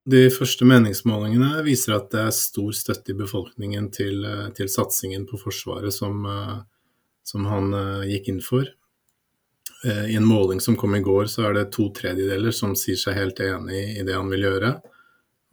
De 0.07 0.29
første 0.31 0.63
meningsmålingene 0.63 1.65
viser 1.65 1.97
at 1.97 2.11
det 2.13 2.21
er 2.29 2.35
stor 2.35 2.71
støtte 2.75 3.11
i 3.11 3.17
befolkningen 3.19 3.89
til, 3.91 4.23
eh, 4.23 4.49
til 4.55 4.69
satsingen 4.71 5.25
på 5.27 5.39
Forsvaret 5.41 5.91
som, 5.91 6.25
eh, 6.25 6.59
som, 7.27 7.45
han 7.51 7.73
eh, 7.75 8.05
gikk 8.13 8.29
inn 8.31 8.41
for. 8.41 8.69
I 9.85 10.15
en 10.17 10.25
måling 10.25 10.57
som 10.59 10.75
kom 10.75 10.95
i 10.95 11.03
går, 11.05 11.27
så 11.29 11.43
er 11.45 11.53
det 11.53 11.67
to 11.71 11.91
tredjedeler 11.93 12.51
som 12.51 12.71
sier 12.75 12.97
seg 12.97 13.13
helt 13.13 13.37
enig 13.45 13.99
i 13.99 14.03
det 14.03 14.15
han 14.15 14.31
vil 14.31 14.47
gjøre. 14.47 14.71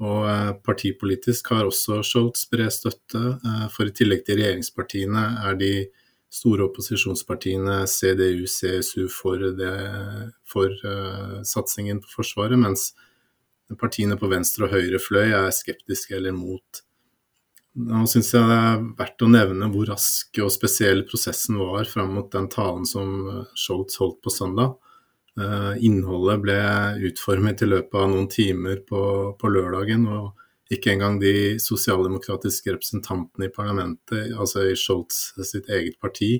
Og 0.00 0.62
partipolitisk 0.64 1.50
har 1.52 1.68
også 1.68 1.98
Scholz 2.00 2.46
bred 2.48 2.72
støtte, 2.72 3.20
for 3.70 3.84
i 3.84 3.92
tillegg 3.92 4.24
til 4.24 4.40
regjeringspartiene 4.40 5.26
er 5.44 5.58
de 5.60 5.72
store 6.32 6.64
opposisjonspartiene 6.70 7.82
CDU, 7.84 8.48
CSU 8.48 9.10
for, 9.12 9.44
det, 9.60 9.76
for 10.48 10.72
satsingen 11.44 12.00
på 12.00 12.16
Forsvaret, 12.16 12.56
mens 12.58 12.94
partiene 13.80 14.16
på 14.20 14.28
venstre 14.30 14.66
og 14.66 14.74
høyre 14.76 15.00
fløy 15.00 15.32
er 15.32 15.54
skeptiske 15.54 16.16
eller 16.18 16.34
mot. 16.36 16.82
Nå 17.74 18.04
syns 18.06 18.30
jeg 18.30 18.46
det 18.46 18.56
er 18.56 18.82
verdt 19.00 19.24
å 19.26 19.28
nevne 19.32 19.68
hvor 19.72 19.88
rask 19.90 20.38
og 20.44 20.52
spesiell 20.54 21.02
prosessen 21.08 21.58
var 21.58 21.88
fram 21.90 22.12
mot 22.14 22.28
den 22.30 22.46
talen 22.52 22.84
som 22.86 23.08
Scholz 23.58 23.98
holdt 23.98 24.20
på 24.22 24.30
søndag. 24.30 24.76
Uh, 25.34 25.74
innholdet 25.82 26.38
ble 26.44 26.58
utformet 27.08 27.64
i 27.64 27.66
løpet 27.66 27.96
av 27.98 28.12
noen 28.12 28.28
timer 28.30 28.84
på, 28.86 29.00
på, 29.34 29.50
lørdagen, 29.50 30.06
og 30.06 30.70
ikke 30.70 30.92
engang 30.92 31.18
de 31.18 31.56
sosialdemokratiske 31.58 32.76
representantene 32.76 33.48
i 33.48 33.54
parlamentet, 33.56 34.30
altså 34.38 34.68
i 34.68 34.76
Scholz 34.78 35.32
sitt 35.42 35.66
eget 35.66 35.98
parti, 35.98 36.36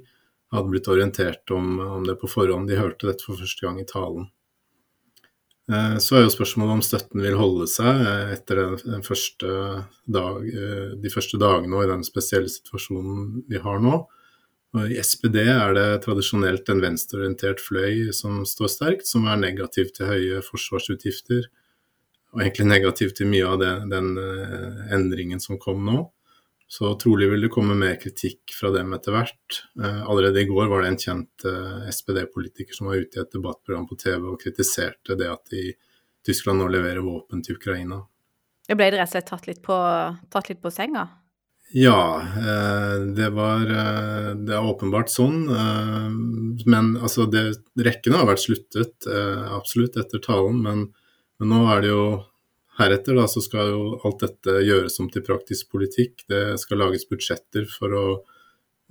hadde 0.54 0.70
blitt 0.70 0.86
orientert 0.92 1.50
om, 1.50 1.80
om 1.82 2.06
det 2.06 2.14
på 2.20 2.30
forhånd. 2.30 2.70
De 2.70 2.78
hørte 2.78 3.10
dette 3.10 3.26
for 3.26 3.42
første 3.42 3.66
gang 3.66 3.82
i 3.82 3.88
talen. 3.90 4.30
Eh, 5.72 5.96
så 5.98 6.18
er 6.18 6.26
jo 6.26 6.32
spørsmålet 6.34 6.76
om 6.76 6.82
støtten 6.84 7.22
vil 7.24 7.38
holde 7.40 7.66
seg 7.72 8.02
eh, 8.04 8.32
etter 8.34 8.60
den 8.82 9.04
første 9.04 9.52
dag, 10.04 10.42
eh, 10.44 10.90
de 11.00 11.12
første 11.12 11.40
dagene 11.40 11.78
og 11.78 11.86
i 11.86 11.92
den 11.94 12.04
spesielle 12.04 12.52
situasjonen 12.52 13.46
vi 13.48 13.62
har 13.64 13.80
nå. 13.84 14.02
I 14.74 14.98
SPD 14.98 15.38
er 15.38 15.70
det 15.76 15.86
tradisjonelt 16.02 16.66
en 16.72 16.80
venstreorientert 16.82 17.60
fløy 17.62 18.08
som 18.10 18.40
står 18.42 18.72
sterkt, 18.72 19.06
som 19.06 19.28
er 19.30 19.38
negativ 19.38 19.92
til 19.94 20.08
høye 20.10 20.40
forsvarsutgifter, 20.42 21.46
og 22.34 22.42
egentlig 22.42 22.66
negativ 22.66 23.12
til 23.14 23.30
mye 23.30 23.52
av 23.52 23.60
det, 23.62 23.70
den 23.92 24.08
endringen 24.98 25.38
som 25.38 25.60
kom 25.62 25.86
nå. 25.86 26.00
Så 26.66 26.94
trolig 26.98 27.28
vil 27.30 27.44
det 27.44 27.52
komme 27.52 27.76
mer 27.76 27.96
kritikk 28.00 28.54
fra 28.56 28.70
dem 28.74 28.94
etter 28.96 29.14
hvert. 29.14 29.58
Eh, 29.80 30.00
allerede 30.08 30.40
i 30.40 30.48
går 30.48 30.70
var 30.70 30.82
det 30.82 30.92
en 30.92 31.02
kjent 31.02 31.44
eh, 31.48 31.90
SPD-politiker 31.92 32.76
som 32.76 32.88
var 32.88 33.02
ute 33.02 33.18
i 33.18 33.22
et 33.22 33.34
debattprogram 33.36 33.84
på 33.90 33.98
TV 34.00 34.30
og 34.32 34.40
kritiserte 34.40 35.18
det 35.20 35.28
at 35.30 35.52
de, 35.52 35.74
Tyskland 36.24 36.62
nå 36.62 36.70
leverer 36.72 37.04
våpen 37.04 37.44
til 37.44 37.58
Ukraina. 37.60 38.00
Ble 38.70 38.88
det 38.88 38.96
rett 38.96 39.10
og 39.10 39.12
slett 39.12 39.28
tatt 39.28 39.46
litt 39.50 39.60
på, 39.64 39.76
tatt 40.32 40.48
litt 40.48 40.62
på 40.64 40.72
senga? 40.72 41.04
Ja, 41.76 42.00
eh, 42.22 42.96
det 43.16 43.30
var 43.36 43.64
Det 43.68 44.52
er 44.56 44.66
åpenbart 44.72 45.12
sånn. 45.12 45.44
Men 46.64 46.94
altså, 46.96 47.28
det, 47.28 47.44
rekkene 47.76 48.22
har 48.22 48.30
vært 48.32 48.44
sluttet, 48.44 49.06
absolutt, 49.06 49.98
etter 50.00 50.22
talen. 50.24 50.62
Men, 50.64 50.86
men 51.38 51.52
nå 51.52 51.64
er 51.72 51.84
det 51.84 51.92
jo 51.92 52.06
Heretter 52.78 53.14
da, 53.14 53.26
så 53.30 53.42
skal 53.44 53.70
jo 53.70 53.82
alt 54.02 54.22
dette 54.24 54.54
gjøres 54.66 54.98
om 55.02 55.08
til 55.12 55.22
praktisk 55.26 55.70
politikk. 55.74 56.24
Det 56.30 56.56
skal 56.58 56.80
lages 56.82 57.06
budsjetter 57.10 57.68
for 57.70 57.94
å, 57.94 58.06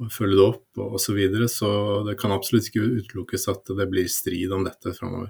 følge 0.09 0.35
det 0.39 0.45
opp 0.45 0.79
osv. 0.81 1.01
Så, 1.03 1.13
videre, 1.15 1.47
så 1.51 1.67
det 2.07 2.15
kan 2.19 2.33
absolutt 2.33 2.65
ikke 2.67 2.81
utelukkes 3.03 3.45
at 3.51 3.69
det 3.77 3.85
blir 3.91 4.07
strid 4.09 4.51
om 4.55 4.65
dette 4.65 4.95
framover. 4.97 5.29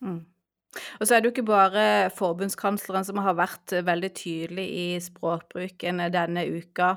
Mm. 0.00 0.22
Og 1.00 1.06
så 1.06 1.14
er 1.14 1.20
det 1.20 1.28
jo 1.28 1.32
ikke 1.34 1.48
bare 1.48 1.84
forbundskansleren 2.14 3.06
som 3.06 3.18
har 3.24 3.34
vært 3.38 3.74
veldig 3.86 4.10
tydelig 4.14 4.66
i 4.70 4.84
språkbruken 5.02 6.02
denne 6.14 6.44
uka. 6.46 6.92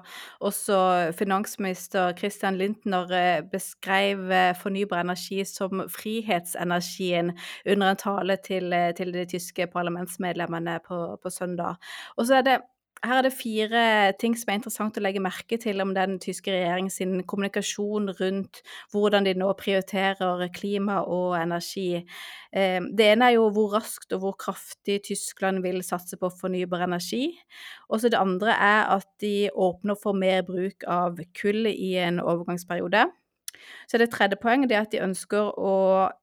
Også 0.46 0.78
finansminister 1.18 2.14
Christian 2.20 2.60
Lindner 2.60 3.16
eh, 3.18 3.42
beskrev 3.50 4.30
eh, 4.32 4.52
fornybar 4.60 5.02
energi 5.02 5.42
som 5.50 5.86
frihetsenergien 5.90 7.34
under 7.66 7.90
en 7.90 8.04
tale 8.04 8.38
til, 8.46 8.70
eh, 8.74 8.92
til 8.98 9.14
de 9.16 9.26
tyske 9.34 9.68
parlamentsmedlemmene 9.74 10.78
på, 10.86 11.02
på 11.24 11.34
søndag. 11.34 11.82
Og 12.18 12.30
så 12.30 12.42
er 12.42 12.48
det 12.50 12.60
her 13.04 13.20
er 13.20 13.26
det 13.26 13.34
fire 13.36 13.84
ting 14.20 14.36
som 14.40 14.52
er 14.52 14.60
interessant 14.60 14.98
å 14.98 15.02
legge 15.04 15.22
merke 15.24 15.58
til 15.60 15.82
om 15.84 15.92
den 15.96 16.16
tyske 16.24 16.54
regjeringens 16.54 17.02
kommunikasjon 17.28 18.08
rundt 18.20 18.62
hvordan 18.94 19.28
de 19.28 19.34
nå 19.40 19.50
prioriterer 19.60 20.46
klima 20.56 21.02
og 21.04 21.36
energi. 21.36 22.04
Eh, 22.56 22.80
det 22.80 23.10
ene 23.12 23.28
er 23.28 23.36
jo 23.36 23.50
hvor 23.56 23.76
raskt 23.76 24.16
og 24.16 24.24
hvor 24.24 24.38
kraftig 24.40 25.02
Tyskland 25.10 25.64
vil 25.66 25.84
satse 25.84 26.20
på 26.20 26.32
fornybar 26.32 26.86
energi. 26.88 27.34
Og 27.90 28.00
så 28.00 28.12
det 28.14 28.22
andre 28.22 28.56
er 28.56 28.94
at 28.96 29.10
de 29.24 29.50
åpner 29.52 30.00
for 30.00 30.16
mer 30.16 30.46
bruk 30.48 30.88
av 30.88 31.20
kull 31.36 31.68
i 31.74 31.98
en 32.04 32.24
overgangsperiode. 32.24 33.10
Så 33.88 34.00
det 34.00 34.10
tredje 34.14 34.40
poenget 34.40 34.72
er 34.72 34.84
at 34.84 34.96
de 34.96 35.04
ønsker 35.04 35.52
å 35.60 35.76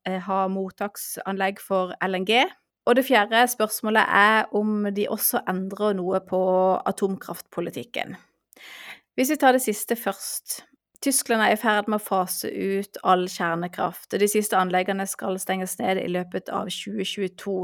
eh, 0.08 0.20
ha 0.24 0.40
mottaksanlegg 0.52 1.60
for 1.62 1.92
LNG 2.04 2.48
og 2.88 2.96
det 2.96 3.06
fjerde 3.06 3.44
spørsmålet 3.52 4.04
er 4.08 4.50
om 4.56 4.88
de 4.94 5.06
også 5.10 5.42
endrer 5.50 5.94
noe 5.98 6.22
på 6.26 6.40
atomkraftpolitikken. 6.88 8.16
Hvis 9.18 9.32
vi 9.34 9.38
tar 9.40 9.56
det 9.56 9.64
siste 9.64 9.96
først. 9.98 10.62
Tyskland 11.00 11.40
er 11.40 11.54
i 11.54 11.60
ferd 11.60 11.86
med 11.88 11.96
å 11.96 12.04
fase 12.04 12.50
ut 12.52 12.98
all 13.08 13.24
kjernekraft. 13.32 14.12
De 14.20 14.28
siste 14.28 14.58
anleggene 14.58 15.06
skal 15.08 15.38
stenges 15.40 15.78
ned 15.80 15.96
i 15.96 16.10
løpet 16.12 16.50
av 16.52 16.68
2022. 16.68 17.54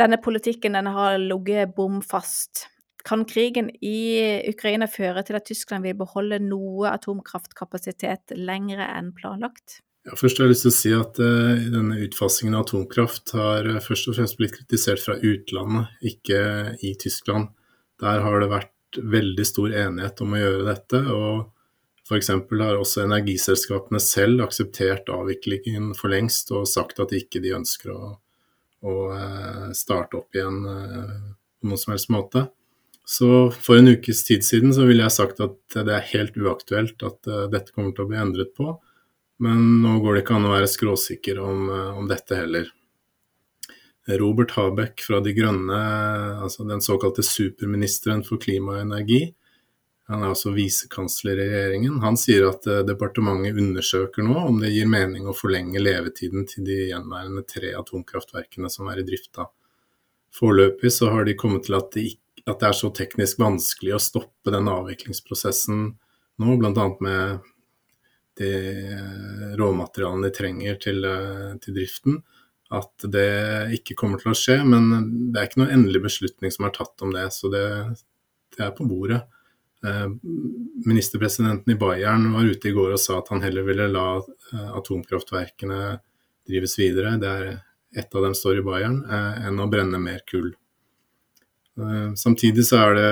Denne 0.00 0.18
politikken 0.22 0.74
den 0.74 0.90
har 0.90 1.20
ligget 1.22 1.76
bom 1.76 2.00
fast. 2.02 2.66
Kan 3.06 3.22
krigen 3.30 3.68
i 3.84 4.42
Ukraina 4.50 4.88
føre 4.90 5.22
til 5.22 5.38
at 5.38 5.46
Tyskland 5.46 5.86
vil 5.86 5.98
beholde 6.00 6.40
noe 6.42 6.90
atomkraftkapasitet 6.90 8.34
lengre 8.34 8.90
enn 8.96 9.12
planlagt? 9.14 9.83
Ja, 10.04 10.12
først 10.20 10.36
har 10.36 10.44
jeg 10.44 10.52
lyst 10.52 10.66
til 10.66 10.70
å 10.70 10.76
si 10.76 10.90
at 10.92 11.18
uh, 11.22 11.62
denne 11.72 11.96
utfasingen 12.04 12.56
av 12.58 12.66
atomkraft 12.66 13.32
har 13.38 13.64
uh, 13.70 13.80
først 13.80 14.10
og 14.10 14.18
fremst 14.18 14.36
blitt 14.36 14.52
kritisert 14.52 15.00
fra 15.00 15.16
utlandet, 15.16 15.94
ikke 16.04 16.40
i 16.84 16.92
Tyskland. 17.00 17.48
Der 18.02 18.20
har 18.20 18.36
det 18.42 18.50
vært 18.52 18.98
veldig 19.00 19.46
stor 19.48 19.72
enighet 19.72 20.20
om 20.20 20.36
å 20.36 20.42
gjøre 20.42 20.66
dette. 20.68 21.00
og 21.08 22.04
F.eks. 22.04 22.28
har 22.28 22.76
også 22.76 23.06
energiselskapene 23.06 24.00
selv 24.02 24.44
akseptert 24.44 25.08
avviklingen 25.08 25.94
for 25.96 26.12
lengst 26.12 26.52
og 26.52 26.68
sagt 26.68 27.00
at 27.00 27.14
ikke 27.16 27.40
de 27.40 27.54
ønsker 27.56 27.94
å, 27.94 28.10
å 28.84 28.94
eh, 29.16 29.70
starte 29.72 30.20
opp 30.20 30.36
igjen 30.36 30.58
på 30.60 31.70
noen 31.70 31.80
som 31.80 31.94
helst 31.94 32.12
måte. 32.12 32.44
Så 33.08 33.48
for 33.56 33.80
en 33.80 33.88
ukes 33.96 34.20
tid 34.28 34.44
siden 34.44 34.76
så 34.76 34.84
ville 34.84 35.06
jeg 35.06 35.16
sagt 35.16 35.40
at 35.40 35.78
det 35.80 35.96
er 35.96 36.10
helt 36.12 36.36
uaktuelt 36.36 37.00
at 37.08 37.32
dette 37.56 37.72
kommer 37.72 37.96
til 37.96 38.04
å 38.04 38.12
bli 38.12 38.20
endret 38.20 38.52
på. 38.52 38.76
Men 39.42 39.82
nå 39.82 39.98
går 40.02 40.14
det 40.14 40.24
ikke 40.24 40.38
an 40.38 40.48
å 40.48 40.54
være 40.54 40.70
skråsikker 40.70 41.40
om, 41.42 41.68
uh, 41.70 41.98
om 41.98 42.08
dette 42.10 42.38
heller. 42.38 42.68
Robert 44.20 44.52
Habeck 44.52 45.00
fra 45.00 45.22
De 45.24 45.32
Grønne, 45.32 45.78
altså 46.44 46.66
den 46.68 46.82
såkalte 46.84 47.24
superministeren 47.24 48.20
for 48.26 48.36
klima 48.42 48.74
og 48.74 48.82
energi, 48.82 49.22
han 50.12 50.20
er 50.20 50.34
også 50.34 50.50
visekansler 50.52 51.38
i 51.40 51.46
regjeringen. 51.48 52.02
Han 52.02 52.18
sier 52.20 52.50
at 52.50 52.66
uh, 52.68 52.82
departementet 52.84 53.56
undersøker 53.56 54.26
nå 54.26 54.36
om 54.50 54.60
det 54.60 54.74
gir 54.74 54.90
mening 54.90 55.24
å 55.26 55.36
forlenge 55.36 55.80
levetiden 55.80 56.44
til 56.50 56.68
de 56.68 56.82
gjenværende 56.90 57.46
tre 57.48 57.72
atomkraftverkene 57.78 58.68
som 58.70 58.92
er 58.92 59.00
i 59.00 59.06
drift. 59.08 59.32
da. 59.38 59.48
Foreløpig 60.34 60.92
så 60.92 61.08
har 61.14 61.24
de 61.24 61.38
kommet 61.40 61.64
til 61.64 61.78
at 61.78 61.90
det 61.96 62.10
at 62.44 62.60
det 62.60 62.68
er 62.68 62.76
så 62.76 62.90
teknisk 62.92 63.40
vanskelig 63.40 63.94
å 63.96 64.02
stoppe 64.02 64.52
den 64.52 64.68
avviklingsprosessen 64.68 65.84
nå, 66.42 66.56
bl.a. 66.60 66.86
med 67.00 67.44
de 68.38 68.50
råmaterialene 69.58 70.28
de 70.28 70.34
trenger 70.34 70.78
til, 70.82 71.04
eh, 71.04 71.52
til, 71.62 71.76
driften, 71.78 72.22
at 72.74 73.06
det 73.12 73.28
ikke 73.78 73.96
kommer 73.98 74.18
til 74.20 74.32
å 74.32 74.38
skje. 74.38 74.58
Men 74.66 74.90
det 75.32 75.40
er 75.40 75.48
ikke 75.48 75.62
noen 75.62 75.76
endelig 75.78 76.04
beslutning 76.08 76.54
som 76.54 76.66
er 76.66 76.74
tatt 76.74 77.04
om 77.06 77.14
det, 77.14 77.28
så 77.34 77.50
det, 77.52 77.66
det 78.56 78.66
er 78.66 78.74
på 78.76 78.88
bordet. 78.88 79.22
Eh, 79.84 80.08
ministerpresidenten 80.86 81.74
i 81.74 81.78
Bayern 81.78 82.32
var 82.32 82.48
ute 82.48 82.70
i 82.70 82.74
går 82.74 82.96
og 82.96 83.02
sa 83.02 83.20
at 83.20 83.30
han 83.34 83.44
heller 83.44 83.66
ville 83.66 83.90
la 83.92 84.08
eh, 84.18 84.70
atomkraftverkene 84.80 85.98
drives 86.48 86.78
videre, 86.78 87.16
det 87.20 87.30
er 87.30 87.54
ett 87.96 88.14
av 88.14 88.26
dem 88.26 88.34
står 88.34 88.58
i 88.58 88.64
Bayern, 88.66 88.96
enn 89.06 89.60
å 89.62 89.68
brenne 89.70 90.00
mer 90.02 90.24
kull. 90.26 90.50
Eh, 91.78 92.14
samtidig 92.14 92.66
så 92.66 92.78
er 92.78 92.94
det 92.94 93.08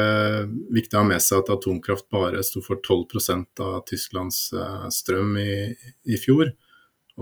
viktig 0.75 0.95
å 0.95 1.03
ha 1.03 1.09
med 1.09 1.23
seg 1.23 1.43
at 1.43 1.51
atomkraft 1.57 2.07
bare 2.15 2.45
sto 2.47 2.63
for 2.63 2.79
12% 2.79 3.63
av 3.65 3.81
Tysklands 3.89 4.45
eh, 4.55 4.85
strøm 4.95 5.35
i, 5.41 5.55
i, 6.07 6.19
fjor. 6.21 6.53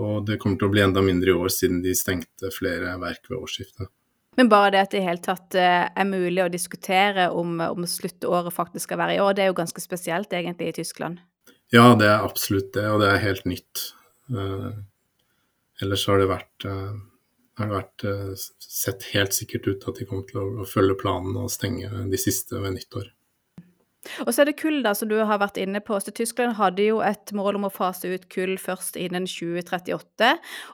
Og 0.01 0.21
det 0.27 0.37
kommer 0.41 0.59
til 0.59 0.69
å 0.69 0.73
bli 0.73 0.83
enda 0.85 1.01
mindre 1.03 1.33
i 1.33 1.35
år, 1.35 1.49
siden 1.53 1.81
de 1.83 1.95
stengte 1.97 2.53
flere 2.53 2.93
verk 3.01 3.25
ved 3.29 3.39
årsskiftet. 3.39 3.89
Men 4.39 4.47
bare 4.47 4.71
det 4.71 4.85
at 4.85 4.93
det 4.93 5.01
i 5.01 5.07
hele 5.09 5.23
tatt 5.23 5.57
eh, 5.59 5.89
er 5.89 6.07
mulig 6.07 6.45
å 6.45 6.51
diskutere 6.51 7.31
om, 7.35 7.57
om 7.65 7.89
sluttåret 7.89 8.53
faktisk 8.55 8.87
skal 8.87 9.01
være 9.01 9.17
i 9.17 9.23
år, 9.23 9.35
det 9.35 9.45
er 9.45 9.51
jo 9.51 9.59
ganske 9.59 9.83
spesielt 9.83 10.31
egentlig 10.37 10.71
i 10.71 10.77
Tyskland? 10.79 11.19
Ja, 11.73 11.89
det 11.97 12.07
er 12.07 12.23
absolutt 12.23 12.71
det, 12.75 12.85
og 12.91 13.01
det 13.01 13.09
er 13.11 13.23
helt 13.23 13.45
nytt. 13.47 13.89
Ellers 15.81 16.03
har 16.07 16.19
det 16.19 16.27
vært 16.27 16.65
har 17.63 17.71
vært 17.71 18.05
eh, 18.07 18.35
sett 18.59 19.07
helt 19.13 19.35
sikkert 19.35 19.67
ut 19.69 19.89
at 19.89 20.01
de 20.01 20.07
kommer 20.09 20.27
til 20.29 20.41
å, 20.41 20.67
følge 20.67 20.97
planen 21.01 21.37
og 21.39 21.51
stenge 21.53 21.89
de 22.11 22.19
siste 22.19 22.59
ved 22.61 22.77
nyttår. 22.77 23.09
Og 24.25 24.31
så 24.33 24.41
er 24.41 24.49
det 24.49 24.57
kull, 24.57 24.79
da, 24.81 24.95
som 24.97 25.09
du 25.11 25.19
har 25.19 25.37
vært 25.41 25.59
inne 25.61 25.77
på. 25.85 25.99
Så 26.01 26.13
Tyskland 26.17 26.55
hadde 26.57 26.87
jo 26.87 27.03
et 27.05 27.29
mål 27.37 27.59
om 27.59 27.67
å 27.67 27.73
fase 27.73 28.09
ut 28.09 28.25
kull 28.33 28.55
først 28.61 28.97
innen 28.97 29.27
2038. 29.29 30.31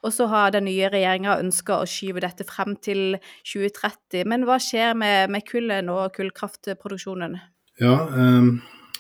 Og 0.08 0.16
så 0.16 0.30
har 0.32 0.56
den 0.56 0.68
nye 0.70 0.88
regjeringa 0.94 1.36
ønska 1.42 1.82
å 1.82 1.90
skyve 1.90 2.24
dette 2.24 2.48
frem 2.48 2.78
til 2.80 3.20
2030. 3.44 4.24
Men 4.32 4.48
hva 4.48 4.56
skjer 4.64 4.96
med, 4.96 5.34
med 5.34 5.44
kullet 5.50 5.84
nå, 5.88 6.00
kullkraftproduksjonen? 6.16 7.36
Ja, 7.84 7.98
eh, 8.08 8.52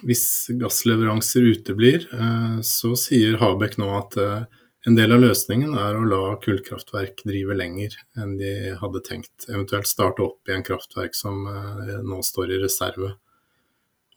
hvis 0.05 0.25
gassleveranser 0.59 1.47
uteblir, 1.53 2.09
eh, 2.13 2.59
så 2.61 2.93
sier 2.99 3.39
Habek 3.41 3.79
nå 3.81 3.89
at 3.97 4.17
eh, 4.21 4.43
en 4.87 4.95
del 4.95 5.11
av 5.11 5.19
løsningen 5.19 5.73
er 5.75 5.97
å 5.97 6.05
la 6.07 6.21
kullkraftverk 6.39 7.25
drive 7.27 7.55
lenger 7.59 7.95
enn 8.19 8.37
de 8.39 8.51
hadde 8.79 9.01
tenkt, 9.03 9.47
eventuelt 9.49 9.89
starte 9.89 10.23
opp 10.23 10.47
i 10.47 10.53
en 10.55 10.63
kraftverk 10.63 11.17
som 11.17 11.41
eh, 11.51 11.97
nå 12.07 12.21
står 12.23 12.53
i 12.55 12.59
reserve. 12.61 13.09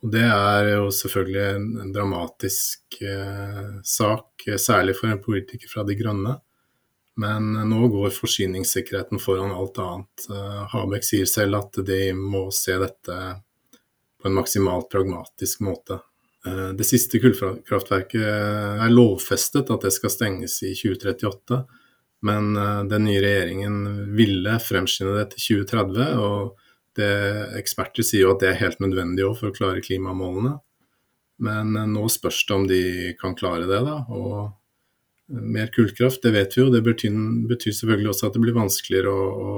Og 0.00 0.12
Det 0.14 0.22
er 0.22 0.68
jo 0.76 0.86
selvfølgelig 0.94 1.42
en 1.82 1.90
dramatisk 1.92 3.00
eh, 3.02 3.80
sak, 3.82 4.46
særlig 4.62 4.94
for 5.00 5.10
en 5.10 5.22
politiker 5.24 5.72
fra 5.72 5.84
De 5.88 5.98
Grønne. 5.98 6.36
Men 7.20 7.50
nå 7.68 7.88
går 7.92 8.14
forsyningssikkerheten 8.14 9.20
foran 9.20 9.50
alt 9.52 9.76
annet. 9.82 10.28
Habek 10.30 10.70
Habeck 10.72 11.04
sier 11.04 11.26
selv 11.28 11.58
at 11.58 11.80
de 11.84 11.98
må 12.16 12.46
se 12.54 12.78
dette 12.80 13.16
på 14.22 14.30
en 14.30 14.38
maksimalt 14.38 14.88
pragmatisk 14.92 15.66
måte. 15.66 15.98
Eh, 16.46 16.70
det 16.76 16.86
siste 16.88 17.20
kullkraftverket 17.20 18.22
er 18.24 18.94
lovfestet 18.94 19.70
at 19.72 19.84
det 19.84 19.92
skal 19.92 20.12
stenges 20.12 20.60
i 20.64 20.72
2038. 20.76 21.60
Men 22.26 22.54
eh, 22.56 22.80
den 22.88 23.06
nye 23.08 23.20
regjeringen 23.24 23.76
ville 24.16 24.56
fremskynde 24.62 25.18
det 25.18 25.28
til 25.34 25.64
2030. 25.64 26.08
og 26.24 26.66
det, 26.98 27.10
Eksperter 27.60 28.06
sier 28.06 28.26
jo 28.26 28.34
at 28.34 28.42
det 28.42 28.50
er 28.50 28.62
helt 28.64 28.80
nødvendig 28.82 29.28
for 29.38 29.50
å 29.50 29.56
klare 29.56 29.84
klimamålene. 29.84 30.56
Men 31.44 31.76
eh, 31.76 31.92
nå 31.92 32.08
spørs 32.12 32.42
det 32.48 32.56
om 32.56 32.66
de 32.70 32.82
kan 33.20 33.36
klare 33.36 33.68
det. 33.68 33.84
da, 33.86 34.00
og 34.08 34.56
Mer 35.30 35.68
kullkraft, 35.70 36.24
det 36.24 36.32
vet 36.34 36.56
vi 36.56 36.64
jo. 36.64 36.70
Det 36.74 36.80
betyr, 36.82 37.14
betyr 37.46 37.74
selvfølgelig 37.76 38.10
også 38.10 38.26
at 38.26 38.34
det 38.34 38.40
blir 38.42 38.56
vanskeligere 38.56 39.12
å, 39.14 39.26
å, 39.30 39.52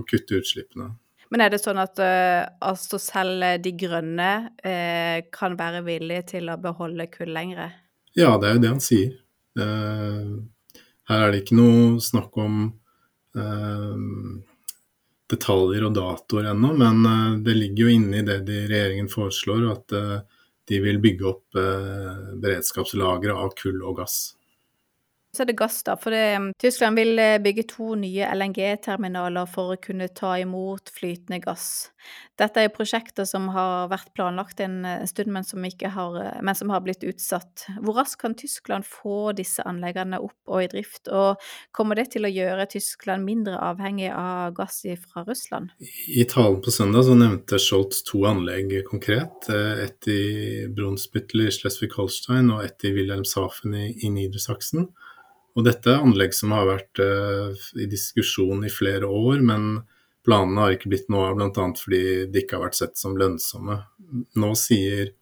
å 0.00 0.06
kutte 0.10 0.40
utslippene. 0.40 0.88
Men 1.32 1.44
er 1.44 1.52
det 1.52 1.60
sånn 1.62 1.80
at 1.80 2.00
uh, 2.02 2.44
altså 2.64 3.00
selv 3.02 3.44
De 3.64 3.72
grønne 3.78 4.30
uh, 4.64 5.18
kan 5.34 5.56
være 5.58 5.84
villige 5.86 6.28
til 6.34 6.50
å 6.52 6.58
beholde 6.60 7.08
kull 7.12 7.32
lengre? 7.34 7.70
Ja, 8.14 8.36
det 8.38 8.48
er 8.48 8.56
jo 8.56 8.64
det 8.64 8.72
han 8.74 8.82
sier. 8.84 9.14
Uh, 9.58 10.42
her 11.10 11.26
er 11.26 11.32
det 11.32 11.44
ikke 11.44 11.60
noe 11.60 12.02
snakk 12.02 12.36
om 12.40 12.66
detaljer 15.26 15.82
og 15.88 15.96
datoer 15.96 16.52
ennå, 16.52 16.68
men 16.78 17.42
det 17.42 17.56
ligger 17.56 17.88
jo 17.88 17.94
inne 17.96 18.20
i 18.20 18.26
det 18.28 18.36
de, 18.46 18.60
regjeringen 18.70 19.08
foreslår, 19.10 19.64
at 19.72 19.94
de 20.70 20.78
vil 20.84 21.00
bygge 21.02 21.26
opp 21.26 21.58
beredskapslagre 22.44 23.34
av 23.34 23.50
kull 23.58 23.82
og 23.82 23.98
gass. 23.98 24.36
Så 25.34 25.42
er 25.42 25.50
det 25.50 25.56
gass, 25.58 25.80
da. 25.82 25.96
For 25.98 26.14
det, 26.14 26.22
um, 26.38 26.52
Tyskland 26.60 26.98
vil 27.00 27.18
eh, 27.18 27.40
bygge 27.42 27.66
to 27.72 27.94
nye 27.98 28.28
LNG-terminaler 28.36 29.48
for 29.50 29.74
å 29.74 29.80
kunne 29.82 30.06
ta 30.14 30.36
imot 30.38 30.92
flytende 30.94 31.40
gass. 31.42 31.90
Dette 32.38 32.62
er 32.62 32.72
prosjekter 32.74 33.26
som 33.26 33.48
har 33.54 33.88
vært 33.90 34.12
planlagt 34.14 34.62
en 34.62 34.84
eh, 34.86 35.02
stund, 35.10 35.32
men 35.34 35.46
som, 35.46 35.64
har, 35.64 36.18
eh, 36.22 36.38
men 36.38 36.58
som 36.58 36.70
har 36.70 36.84
blitt 36.86 37.02
utsatt. 37.06 37.66
Hvor 37.82 37.98
raskt 37.98 38.20
kan 38.22 38.36
Tyskland 38.38 38.86
få 38.86 39.32
disse 39.34 39.64
anleggene 39.66 40.20
opp 40.22 40.54
og 40.54 40.62
i 40.62 40.68
drift, 40.70 41.10
og 41.10 41.42
kommer 41.74 41.98
det 41.98 42.12
til 42.14 42.28
å 42.28 42.30
gjøre 42.30 42.68
Tyskland 42.70 43.26
mindre 43.26 43.58
avhengig 43.58 44.12
av 44.14 44.54
gass 44.54 44.84
fra 45.02 45.24
Russland? 45.26 45.74
I 46.06 46.26
talen 46.30 46.60
på 46.62 46.74
søndag 46.74 47.08
så 47.08 47.16
nevnte 47.18 47.58
Scholz 47.62 48.04
to 48.06 48.22
anlegg 48.30 48.76
konkret. 48.86 49.48
Et 49.50 50.10
i 50.10 50.22
Brunsbüttel 50.74 51.48
i 51.48 51.54
Schleswig-Holstein 51.54 52.52
og 52.54 52.62
et 52.66 52.86
i 52.86 52.94
Wilhelmshafen 52.94 53.74
i, 53.78 53.88
i 54.04 54.12
Niedersachsen. 54.14 54.90
Og 55.54 55.66
dette 55.66 55.90
er 55.90 56.02
anlegg 56.02 56.34
som 56.34 56.54
har 56.54 56.66
vært 56.66 57.00
uh, 57.02 57.66
i 57.78 57.86
diskusjon 57.90 58.64
i 58.66 58.72
flere 58.72 59.06
år, 59.06 59.42
men 59.46 59.84
planene 60.26 60.64
har 60.64 60.74
ikke 60.74 60.90
blitt 60.90 61.10
noe 61.12 61.28
av, 61.30 61.36
bl.a. 61.38 61.66
fordi 61.78 62.00
de 62.32 62.42
ikke 62.42 62.58
har 62.58 62.66
vært 62.66 62.80
sett 62.80 62.98
som 62.98 63.14
lønnsomme. 63.18 63.76
Nå 64.40 64.50
sier 64.58 65.12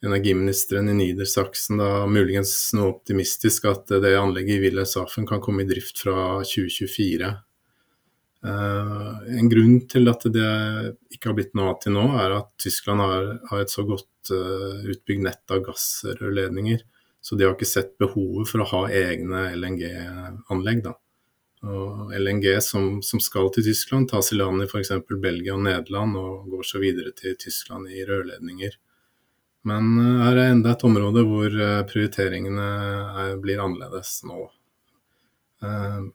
energiministeren 0.00 0.88
i 0.88 0.96
Niedersachsen 0.96 1.80
da 1.80 2.06
muligens 2.08 2.54
noe 2.72 2.94
optimistisk 2.94 3.66
at 3.68 3.90
det 4.00 4.14
anlegget 4.16 4.56
i 4.56 4.62
Wilhelmshafen 4.62 5.26
kan 5.28 5.42
komme 5.44 5.66
i 5.66 5.68
drift 5.68 6.00
fra 6.00 6.40
2024. 6.40 7.32
Uh, 8.40 8.48
eh, 8.48 9.34
en 9.42 9.50
grunn 9.52 9.82
til 9.90 10.08
at 10.08 10.24
det 10.32 10.52
ikke 11.12 11.28
har 11.28 11.36
blitt 11.36 11.52
noe 11.58 11.74
av 11.74 11.82
til 11.82 11.92
nå, 11.98 12.06
er 12.22 12.38
at 12.38 12.48
Tyskland 12.64 13.04
har, 13.04 13.28
har 13.50 13.60
et 13.60 13.74
så 13.74 13.84
godt 13.84 14.32
uh, 14.32 14.80
utbygd 14.88 15.26
nett 15.26 15.52
av 15.52 15.60
gassrørledninger 15.68 16.86
så 17.20 17.36
de 17.36 17.44
har 17.44 17.54
ikke 17.54 17.68
sett 17.68 17.96
behovet 18.00 18.48
for 18.48 18.64
å 18.64 18.68
ha 18.70 18.82
egne 18.96 19.50
LNG-anlegg. 19.56 20.86
LNG 21.60 22.46
som, 22.64 23.02
som, 23.04 23.20
skal 23.20 23.50
til 23.52 23.66
Tyskland, 23.66 24.08
tas 24.08 24.32
i 24.32 24.38
land 24.38 24.64
i 24.64 24.68
f.eks. 24.68 24.94
Belgia 25.20 25.56
og 25.58 25.66
Nederland 25.66 26.16
og 26.16 26.48
går 26.48 26.64
så 26.64 26.80
videre 26.80 27.12
til 27.16 27.36
Tyskland 27.40 27.90
i 27.92 28.06
rørledninger. 28.08 28.78
Men 29.68 29.90
uh, 29.98 30.22
her 30.24 30.38
er 30.40 30.54
enda 30.54 30.72
et 30.72 30.86
område 30.88 31.26
hvor 31.28 31.52
uh, 31.52 31.82
prioriteringene 31.88 32.68
er, 33.26 33.34
blir 33.42 33.60
annerledes 33.60 34.22
nå. 34.24 34.46
Uh, 35.60 36.08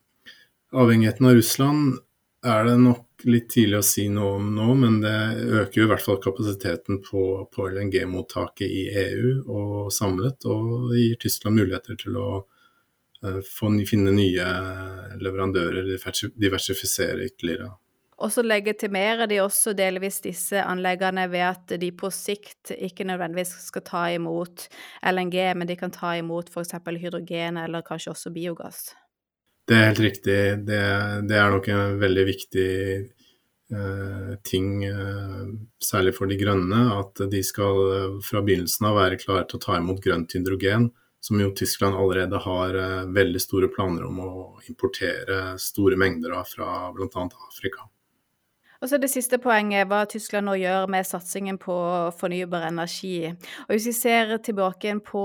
avhengigheten 0.73 1.29
av 1.29 1.37
Russland 1.37 1.99
er 2.45 2.65
det 2.65 2.79
nok 2.81 3.04
litt 3.23 3.47
tidlig 3.53 3.79
å 3.79 3.85
si 3.85 4.07
noe 4.11 4.35
om 4.39 4.49
nå, 4.55 4.67
men 4.79 4.99
det 5.03 5.15
øker 5.61 5.81
jo 5.81 5.85
i 5.85 5.91
hvert 5.91 6.03
fall 6.03 6.19
kapasiteten 6.23 6.99
på, 7.05 7.21
på 7.53 7.69
LNG-mottaket 7.71 8.67
i 8.67 8.83
EU 9.05 9.31
og 9.45 9.93
samlet, 9.93 10.45
og 10.49 10.91
det 10.91 11.01
gir 11.01 11.21
Tyskland 11.23 11.61
muligheter 11.61 11.97
til 12.01 12.19
å 12.19 12.27
uh, 12.41 13.39
få, 13.47 13.71
finne 13.87 14.13
nye 14.15 14.49
leverandører, 15.21 15.95
diversifisere 16.35 17.29
ytterligere. 17.29 17.71
Og 18.15 18.31
så 18.31 18.45
legitimerer 18.45 19.27
de 19.27 19.41
også 19.43 19.73
delvis 19.75 20.21
disse 20.23 20.61
anleggene 20.63 21.25
ved 21.31 21.43
at 21.49 21.73
de 21.81 21.89
på 21.91 22.07
sikt 22.15 22.71
ikke 22.75 23.07
nødvendigvis 23.07 23.51
skal 23.65 23.83
ta 23.83 24.03
imot 24.15 24.69
LNG, 25.03 25.35
men 25.59 25.67
de 25.67 25.75
kan 25.79 25.91
ta 25.91 26.13
imot 26.15 26.51
f.eks. 26.53 26.77
hydrogen 27.01 27.59
eller 27.59 27.83
kanskje 27.83 28.13
også 28.13 28.31
biogass. 28.35 28.93
Det 29.65 29.75
er 29.75 29.87
helt 29.89 30.03
riktig. 30.03 30.39
Det, 30.67 30.81
det 31.29 31.37
er 31.41 31.53
nok 31.53 31.69
en 31.73 31.95
veldig 32.01 32.25
viktig 32.27 32.69
eh, 33.73 34.35
ting, 34.45 34.83
eh, 34.85 35.47
særlig 35.81 36.13
for 36.17 36.29
de 36.29 36.37
grønne, 36.37 36.83
at 36.99 37.23
de 37.31 37.41
skal 37.45 37.81
eh, 37.95 38.19
fra 38.25 38.43
begynnelsen 38.45 38.85
av 38.91 38.99
være 38.99 39.19
klare 39.23 39.47
til 39.49 39.57
å 39.57 39.65
ta 39.65 39.79
imot 39.79 40.03
grønt 40.05 40.37
hydrogen, 40.37 40.91
som 41.25 41.41
jo 41.41 41.49
Tyskland 41.57 41.97
allerede 41.97 42.43
har 42.45 42.77
eh, 42.77 43.09
veldig 43.17 43.41
store 43.41 43.71
planer 43.73 44.05
om 44.05 44.21
å 44.21 44.31
importere 44.69 45.55
store 45.61 45.97
mengder 45.97 46.37
av 46.37 46.45
fra 46.53 46.69
bl.a. 46.93 47.25
Afrika. 47.49 47.89
Og 48.81 48.89
så 48.89 48.97
Det 48.97 49.09
siste 49.09 49.37
poenget, 49.41 49.87
hva 49.87 50.03
Tyskland 50.09 50.47
nå 50.49 50.55
gjør 50.59 50.87
med 50.91 51.05
satsingen 51.07 51.57
på 51.61 51.75
fornybar 52.19 52.67
energi. 52.67 53.27
Og 53.67 53.71
Hvis 53.71 53.87
vi 53.87 53.91
ser 53.91 54.37
tilbake 54.37 54.93
på 55.05 55.23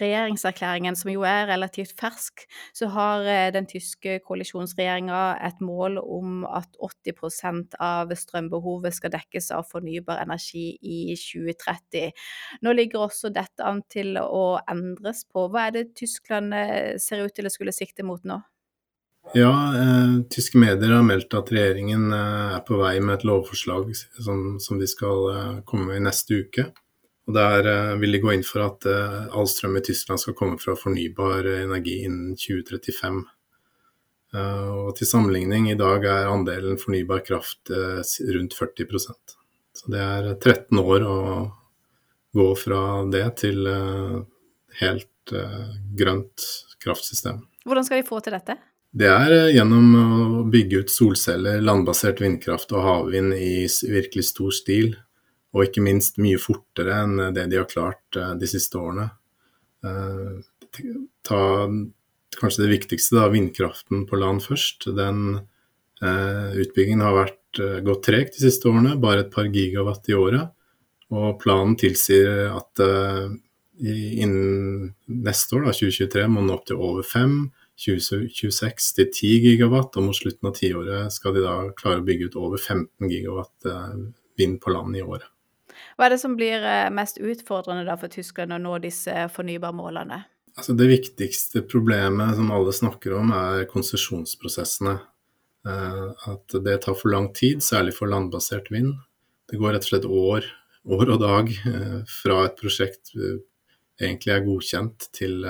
regjeringserklæringen, 0.00 0.96
som 0.96 1.10
jo 1.10 1.22
er 1.22 1.48
relativt 1.50 1.92
fersk, 2.00 2.46
så 2.74 2.88
har 2.88 3.26
eh, 3.26 3.52
den 3.52 3.66
tyske 3.66 4.20
koalisjonsregjeringa 4.26 5.38
et 5.46 5.60
mål 5.60 5.98
om 5.98 6.44
at 6.44 6.68
80% 6.80 7.76
av 7.80 8.14
strømbehovet 8.14 8.94
skal 8.94 9.12
dekkes 9.12 9.50
av 9.50 9.66
fornybar 9.70 10.22
energi 10.22 10.78
i 10.82 11.16
2030. 11.16 12.12
Nå 12.62 12.72
ligger 12.72 13.06
også 13.06 13.32
dette 13.34 13.64
an 13.64 13.82
til 13.90 14.16
å 14.20 14.60
endres 14.70 15.24
på. 15.28 15.48
Hva 15.50 15.68
er 15.68 15.76
det 15.76 15.90
Tyskland 15.98 16.54
eh, 16.54 16.96
ser 16.98 17.24
ut 17.26 17.34
til 17.34 17.46
å 17.46 17.52
skulle 17.52 17.76
sikte 17.76 18.06
mot 18.06 18.24
nå? 18.24 18.40
Ja, 19.34 19.50
eh, 19.76 20.22
tyske 20.30 20.58
medier 20.58 20.90
har 20.90 21.04
meldt 21.06 21.34
at 21.38 21.52
regjeringen 21.54 22.08
eh, 22.12 22.54
er 22.56 22.62
på 22.66 22.80
vei 22.80 22.96
med 22.98 23.20
et 23.20 23.26
lovforslag 23.28 23.92
som, 23.94 24.56
som 24.58 24.78
de 24.80 24.88
skal 24.90 25.26
eh, 25.30 25.58
komme 25.68 25.86
med 25.86 26.00
i 26.00 26.06
neste 26.08 26.40
uke. 26.42 26.64
Og 27.30 27.36
Der 27.36 27.66
eh, 27.70 27.98
vil 28.02 28.16
de 28.16 28.20
gå 28.24 28.32
inn 28.34 28.46
for 28.46 28.64
at 28.64 28.86
eh, 28.90 29.28
all 29.30 29.46
strøm 29.46 29.76
i 29.78 29.84
Tyskland 29.86 30.18
skal 30.18 30.34
komme 30.34 30.58
fra 30.58 30.74
fornybar 30.74 31.46
energi 31.60 32.00
innen 32.08 32.34
2035. 32.34 33.20
Eh, 34.34 34.70
og 34.74 34.96
Til 34.98 35.06
sammenligning, 35.06 35.68
i 35.70 35.78
dag 35.78 36.08
er 36.10 36.30
andelen 36.32 36.80
fornybar 36.80 37.22
kraft 37.26 37.70
rundt 37.70 38.56
40% 38.58 39.36
Så 39.78 39.92
det 39.94 40.02
er 40.02 40.32
13 40.34 40.82
år 40.82 41.06
å 41.06 41.20
gå 42.34 42.48
fra 42.58 42.82
det 43.10 43.24
til 43.42 43.66
helt 44.80 45.32
grønt 45.98 46.46
kraftsystem. 46.82 47.42
Hvordan 47.66 47.86
skal 47.86 48.00
de 48.00 48.06
få 48.06 48.18
til 48.24 48.34
dette? 48.34 48.58
Det 48.90 49.06
er 49.06 49.32
eh, 49.34 49.52
gjennom 49.54 49.92
å 49.94 50.42
bygge 50.50 50.82
ut 50.82 50.92
solceller, 50.92 51.62
landbasert 51.62 52.20
vindkraft 52.22 52.72
og 52.74 52.86
havvind 52.86 53.36
i 53.36 53.68
virkelig 53.86 54.26
stor 54.32 54.54
stil. 54.54 54.96
Og 55.54 55.66
ikke 55.66 55.82
minst 55.82 56.18
mye 56.22 56.38
fortere 56.38 57.00
enn 57.04 57.30
det 57.34 57.48
de 57.50 57.58
har 57.60 57.70
klart 57.70 58.18
eh, 58.18 58.34
de 58.38 58.50
siste 58.50 58.78
årene. 58.80 59.06
Eh, 59.86 60.82
ta 61.26 61.42
kanskje 62.40 62.64
det 62.64 62.72
viktigste, 62.72 63.18
da, 63.18 63.28
vindkraften 63.30 64.04
på 64.10 64.18
land 64.18 64.42
først. 64.44 64.86
Den 64.96 65.40
utbyggingen 66.00 67.02
har 67.04 67.12
vært 67.12 67.58
gått 67.84 68.04
tregt 68.06 68.38
de 68.38 68.46
siste 68.46 68.70
årene, 68.70 68.94
bare 69.02 69.26
et 69.26 69.32
par 69.34 69.50
gigawatt 69.50 70.06
i 70.08 70.14
året. 70.16 70.54
Og 71.12 71.34
planen 71.42 71.74
tilsier 71.76 72.54
at 72.54 72.80
innen 73.82 74.94
neste 75.10 75.58
år, 75.58 75.66
da, 75.66 75.74
2023, 75.74 76.24
må 76.30 76.46
den 76.46 76.54
opp 76.54 76.64
til 76.70 76.80
over 76.80 77.04
fem. 77.04 77.34
2026 77.80 78.94
til 78.96 79.08
10 79.08 79.36
gigawatt, 79.46 79.96
og 79.96 80.08
mot 80.08 80.16
slutten 80.16 80.50
av 80.50 80.56
tiåret 80.58 81.14
skal 81.14 81.36
de 81.36 81.44
da 81.44 81.54
klare 81.76 82.02
å 82.02 82.06
bygge 82.06 82.30
ut 82.30 82.40
over 82.40 82.60
15 82.60 83.08
gigawatt 83.08 83.68
eh, 83.68 83.94
vind 84.40 84.58
på 84.60 84.74
land 84.74 84.96
i 84.98 85.04
året. 85.04 85.28
Hva 85.96 86.06
er 86.06 86.14
det 86.14 86.20
som 86.22 86.36
blir 86.36 86.64
eh, 86.66 86.90
mest 86.92 87.20
utfordrende 87.20 87.96
for 88.00 88.12
tyskerne 88.12 88.58
å 88.58 88.62
nå 88.62 88.76
disse 88.84 89.26
fornybarmålene? 89.32 90.20
Altså 90.58 90.74
det 90.76 90.90
viktigste 90.90 91.62
problemet 91.70 92.34
som 92.36 92.50
alle 92.52 92.74
snakker 92.74 93.14
om, 93.16 93.32
er 93.32 93.68
konsesjonsprosessene. 93.70 94.98
Eh, 95.68 96.26
at 96.32 96.58
det 96.64 96.80
tar 96.84 96.98
for 96.98 97.12
lang 97.14 97.30
tid, 97.36 97.64
særlig 97.64 97.96
for 97.96 98.12
landbasert 98.12 98.68
vind. 98.74 98.98
Det 99.48 99.60
går 99.60 99.76
rett 99.76 99.86
og 99.88 99.92
slett 99.94 100.10
år, 100.10 100.50
år 100.90 101.14
og 101.16 101.22
dag 101.22 101.48
fra 102.08 102.36
et 102.46 102.60
prosjekt 102.60 103.10
egentlig 104.00 104.32
er 104.32 104.44
godkjent 104.46 105.08
til 105.12 105.42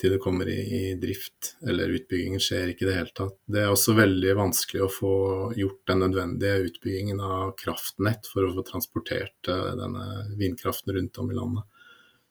til 0.00 0.12
det 0.12 0.20
kommer 0.22 0.48
i, 0.52 0.58
i, 0.60 0.82
drift, 1.00 1.54
eller 1.66 1.94
utbyggingen 1.96 2.42
skjer 2.42 2.72
ikke 2.72 2.84
i 2.84 2.88
det 2.90 2.96
hele 2.98 3.14
tatt. 3.16 3.36
Det 3.48 3.62
er 3.62 3.72
også 3.72 3.94
veldig 3.96 4.34
vanskelig 4.38 4.82
å 4.84 4.92
få 4.92 5.14
gjort 5.56 5.82
den 5.88 6.02
nødvendige 6.04 6.68
utbyggingen 6.68 7.22
av 7.24 7.54
kraftnett 7.60 8.28
for 8.28 8.44
å 8.44 8.52
få 8.58 8.66
transportert 8.68 9.50
uh, 9.50 9.72
denne 9.78 10.06
vindkraften 10.36 10.96
rundt 10.96 11.22
om 11.22 11.32
i 11.32 11.38
landet. 11.38 11.68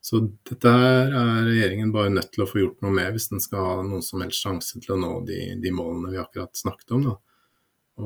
Så 0.05 0.21
dette 0.45 0.69
her 0.69 1.15
er 1.17 1.47
regjeringen 1.47 1.93
bare 1.93 2.13
nødt 2.13 2.29
til 2.35 2.45
å 2.45 2.49
få 2.49 2.61
gjort 2.61 2.83
noe 2.85 2.93
med 2.93 3.15
hvis 3.15 3.31
den 3.31 3.41
skal 3.41 3.63
ha 3.65 3.77
noen 3.81 4.03
som 4.05 4.21
helst 4.21 4.43
sjanse 4.45 4.77
til 4.77 4.93
å 4.93 4.99
nå 5.01 5.13
de, 5.25 5.39
de 5.57 5.71
målene 5.73 6.11
vi 6.13 6.19
akkurat 6.21 6.53
snakket 6.53 6.93
om. 6.93 7.07
Da. 7.07 7.15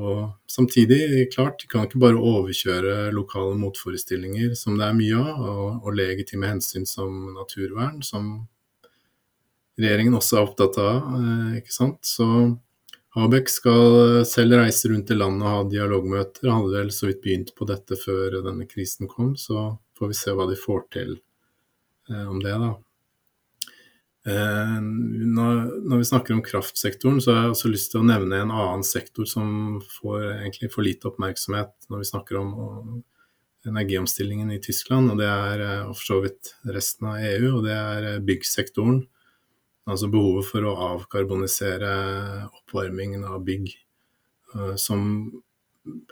Og 0.00 0.22
samtidig, 0.48 1.26
klart, 1.34 1.60
de 1.60 1.68
kan 1.68 1.84
ikke 1.84 2.00
bare 2.00 2.22
overkjøre 2.30 3.10
lokale 3.12 3.58
motforestillinger 3.60 4.54
som 4.56 4.78
det 4.80 4.86
er 4.86 4.96
mye 4.96 5.20
av, 5.20 5.44
og, 5.50 5.68
og 5.84 5.98
legitime 5.98 6.48
hensyn 6.48 6.88
som 6.88 7.34
naturvern, 7.34 8.00
som 8.06 8.32
regjeringen 9.78 10.18
også 10.18 10.38
er 10.38 10.48
opptatt 10.48 10.80
av. 10.82 11.14
Eh, 11.20 11.54
ikke 11.60 11.74
sant? 11.74 12.00
Så 12.06 12.26
Habek 13.16 13.50
skal 13.50 14.22
selv 14.28 14.60
reise 14.60 14.90
rundt 14.90 15.10
i 15.10 15.16
landet 15.18 15.46
og 15.46 15.54
ha 15.54 15.64
dialogmøter. 15.70 16.46
Han 16.46 16.66
hadde 16.66 16.76
vel 16.76 16.92
så 16.94 17.08
vidt 17.08 17.24
begynt 17.24 17.50
på 17.58 17.66
dette 17.66 17.98
før 17.98 18.38
denne 18.44 18.68
krisen 18.70 19.10
kom, 19.10 19.34
så 19.34 19.72
får 19.98 20.12
vi 20.12 20.20
se 20.20 20.36
hva 20.36 20.46
de 20.50 20.58
får 20.58 20.86
til 20.94 21.16
eh, 22.10 22.26
om 22.28 22.38
det, 22.42 22.54
da. 22.54 22.70
Eh, 24.30 24.78
når, 24.78 25.96
vi 25.96 26.06
snakker 26.06 26.36
om 26.36 26.44
kraftsektoren, 26.44 27.18
så 27.24 27.34
har 27.34 27.44
jeg 27.44 27.54
også 27.56 27.74
lyst 27.74 27.90
til 27.92 28.02
å 28.02 28.06
nevne 28.06 28.44
en 28.44 28.54
annen 28.54 28.86
sektor 28.86 29.26
som 29.28 29.80
får 29.98 30.26
egentlig 30.44 30.70
for 30.74 30.86
lite 30.86 31.10
oppmerksomhet 31.10 31.72
når 31.90 32.04
vi 32.04 32.10
snakker 32.12 32.38
om, 32.38 32.52
om 32.62 32.98
energiomstillingen 33.66 34.52
i 34.54 34.60
Tyskland, 34.62 35.10
og 35.10 35.18
det 35.20 35.28
er 35.28 35.64
for 35.90 36.04
så 36.04 36.20
vidt 36.22 36.54
resten 36.68 37.10
av 37.10 37.24
EU, 37.26 37.56
og 37.58 37.64
det 37.66 37.74
er 37.74 38.22
byggsektoren. 38.24 39.02
Altså 39.90 40.10
behovet 40.10 40.46
for 40.46 40.66
å 40.66 40.74
avkarbonisere 40.94 41.92
oppvarmingen 42.46 43.24
av 43.26 43.42
bygg, 43.46 43.72
eh, 44.54 44.74
som 44.78 45.02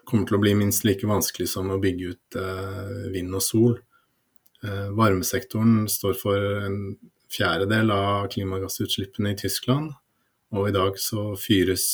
kommer 0.09 0.27
til 0.27 0.39
å 0.39 0.43
bli 0.43 0.55
minst 0.59 0.87
like 0.89 1.07
vanskelig 1.07 1.49
som 1.53 1.71
å 1.71 1.79
bygge 1.83 2.15
ut 2.15 2.39
eh, 2.41 3.07
vind 3.15 3.35
og 3.35 3.45
sol. 3.45 3.79
Eh, 4.65 4.89
varmesektoren 4.99 5.87
står 5.93 6.19
for 6.19 6.49
en 6.65 6.81
fjerdedel 7.31 7.93
av 7.95 8.29
klimagassutslippene 8.33 9.35
i 9.35 9.39
Tyskland. 9.39 9.93
Og 10.57 10.71
i 10.71 10.73
dag 10.73 10.97
så 10.97 11.35
fyres 11.37 11.85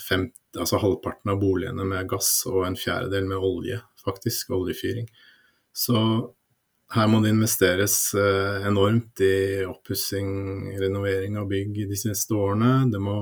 fem, 0.00 0.22
altså 0.56 0.78
halvparten 0.80 1.34
av 1.34 1.36
boligene 1.42 1.84
med 1.84 2.06
gass 2.08 2.30
og 2.48 2.62
en 2.64 2.78
fjerdedel 2.80 3.26
med 3.28 3.44
olje, 3.44 3.76
faktisk. 4.00 4.54
Oljefyring. 4.56 5.04
Så 5.76 5.98
her 6.94 7.08
må 7.10 7.20
det 7.20 7.34
investeres 7.34 7.96
eh, 8.16 8.66
enormt 8.68 9.20
i 9.20 9.64
oppussing, 9.68 10.30
renovering 10.80 11.36
av 11.36 11.48
bygg 11.50 11.82
de 11.90 11.98
siste 12.00 12.32
årene. 12.32 12.86
Det 12.92 13.00
må 13.02 13.18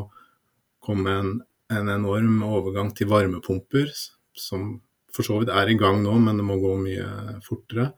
komme 0.87 1.15
en, 1.19 1.33
en, 1.75 1.91
enorm 1.97 2.45
overgang 2.47 2.93
til 2.95 3.11
varmepumper, 3.11 3.91
som 4.39 4.77
for 5.11 5.27
så 5.27 5.41
vidt 5.41 5.51
er 5.51 5.73
i 5.73 5.79
gang 5.81 5.99
nå, 6.05 6.15
men 6.23 6.39
det 6.39 6.47
må 6.47 6.61
gå 6.63 6.77
mye 6.79 7.41
fortere. 7.47 7.91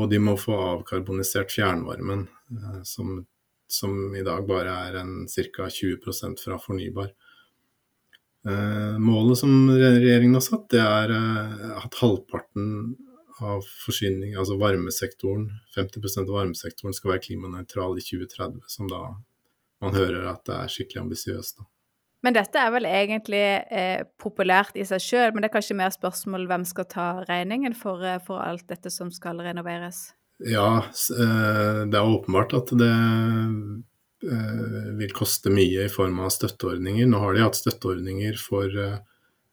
Og 0.00 0.08
de 0.08 0.22
må 0.22 0.38
få 0.40 0.56
avkarbonisert 0.78 1.52
fjernvarmen, 1.52 2.24
eh, 2.56 2.80
som, 2.88 3.18
som 3.68 4.16
i 4.16 4.24
dag 4.24 4.48
bare 4.48 4.78
er 4.88 5.00
ca. 5.28 5.68
20% 5.68 6.46
fra 6.46 6.56
fornybar. 6.56 7.12
Eh, 8.48 8.96
målet 8.96 9.44
som 9.44 9.68
regjeringen 9.68 10.40
har 10.40 10.48
satt, 10.48 10.70
det 10.72 10.80
er 10.80 11.18
at 11.76 12.00
halvparten 12.00 12.94
av 13.42 13.66
forsyning, 13.84 14.36
altså 14.38 14.56
varmesektoren, 14.60 15.50
50 15.74 16.22
av 16.22 16.32
varmesektoren 16.32 16.96
skal 16.96 17.14
være 17.14 17.26
klimanøytral 17.26 17.98
i 17.98 18.04
2030, 18.06 18.62
som 18.70 18.88
da 18.90 19.04
man 19.82 19.94
hører 19.96 20.30
at 20.30 20.44
det 20.46 20.56
er 20.56 20.72
skikkelig 20.72 21.02
ambisiøst. 21.02 21.62
Men 22.22 22.36
dette 22.36 22.58
er 22.58 22.70
vel 22.70 22.86
egentlig 22.86 23.42
eh, 23.42 24.04
populært 24.22 24.76
i 24.78 24.86
seg 24.86 25.02
sjøl, 25.02 25.32
men 25.32 25.42
det 25.42 25.50
er 25.50 25.56
kanskje 25.56 25.78
mer 25.78 25.90
spørsmål 25.94 26.46
hvem 26.50 26.66
skal 26.68 26.86
ta 26.90 27.06
regningen 27.26 27.74
for, 27.74 28.02
eh, 28.06 28.20
for 28.22 28.38
alt 28.44 28.68
dette 28.70 28.92
som 28.94 29.10
skal 29.14 29.42
renoveres? 29.42 30.12
Ja, 30.46 30.84
eh, 30.86 31.80
det 31.90 31.98
er 31.98 32.12
åpenbart 32.14 32.54
at 32.54 32.70
det 32.78 32.92
eh, 34.22 34.94
vil 35.00 35.14
koste 35.18 35.50
mye 35.50 35.88
i 35.88 35.90
form 35.90 36.22
av 36.22 36.30
støtteordninger. 36.34 37.10
Nå 37.10 37.18
har 37.24 37.34
de 37.34 37.42
hatt 37.42 37.58
støtteordninger 37.58 38.38
for 38.38 38.70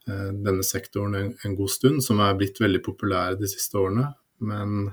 denne 0.08 0.64
sektoren 0.66 1.16
en, 1.16 1.32
en, 1.46 1.56
god 1.58 1.70
stund, 1.70 2.04
som 2.06 2.22
er 2.24 2.38
blitt 2.40 2.60
veldig 2.62 2.82
populære 2.86 3.40
de 3.40 3.50
siste 3.52 3.78
årene. 3.78 4.08
Men, 4.40 4.88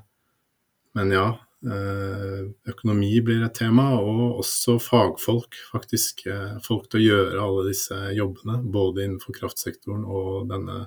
men 0.99 1.12
ja, 1.14 1.27
eh, 1.64 2.42
økonomi 2.73 3.12
blir 3.25 3.45
et 3.47 3.57
tema, 3.57 3.87
og 4.01 4.42
også 4.42 4.77
fagfolk, 4.83 5.57
faktisk. 5.71 6.27
Folk 6.66 6.90
til 6.90 7.01
å 7.01 7.07
gjøre 7.07 7.47
alle 7.47 7.69
disse 7.71 8.01
jobbene, 8.16 8.59
både 8.75 9.07
innenfor 9.07 9.38
kraftsektoren 9.38 10.05
og 10.05 10.51
denne 10.53 10.83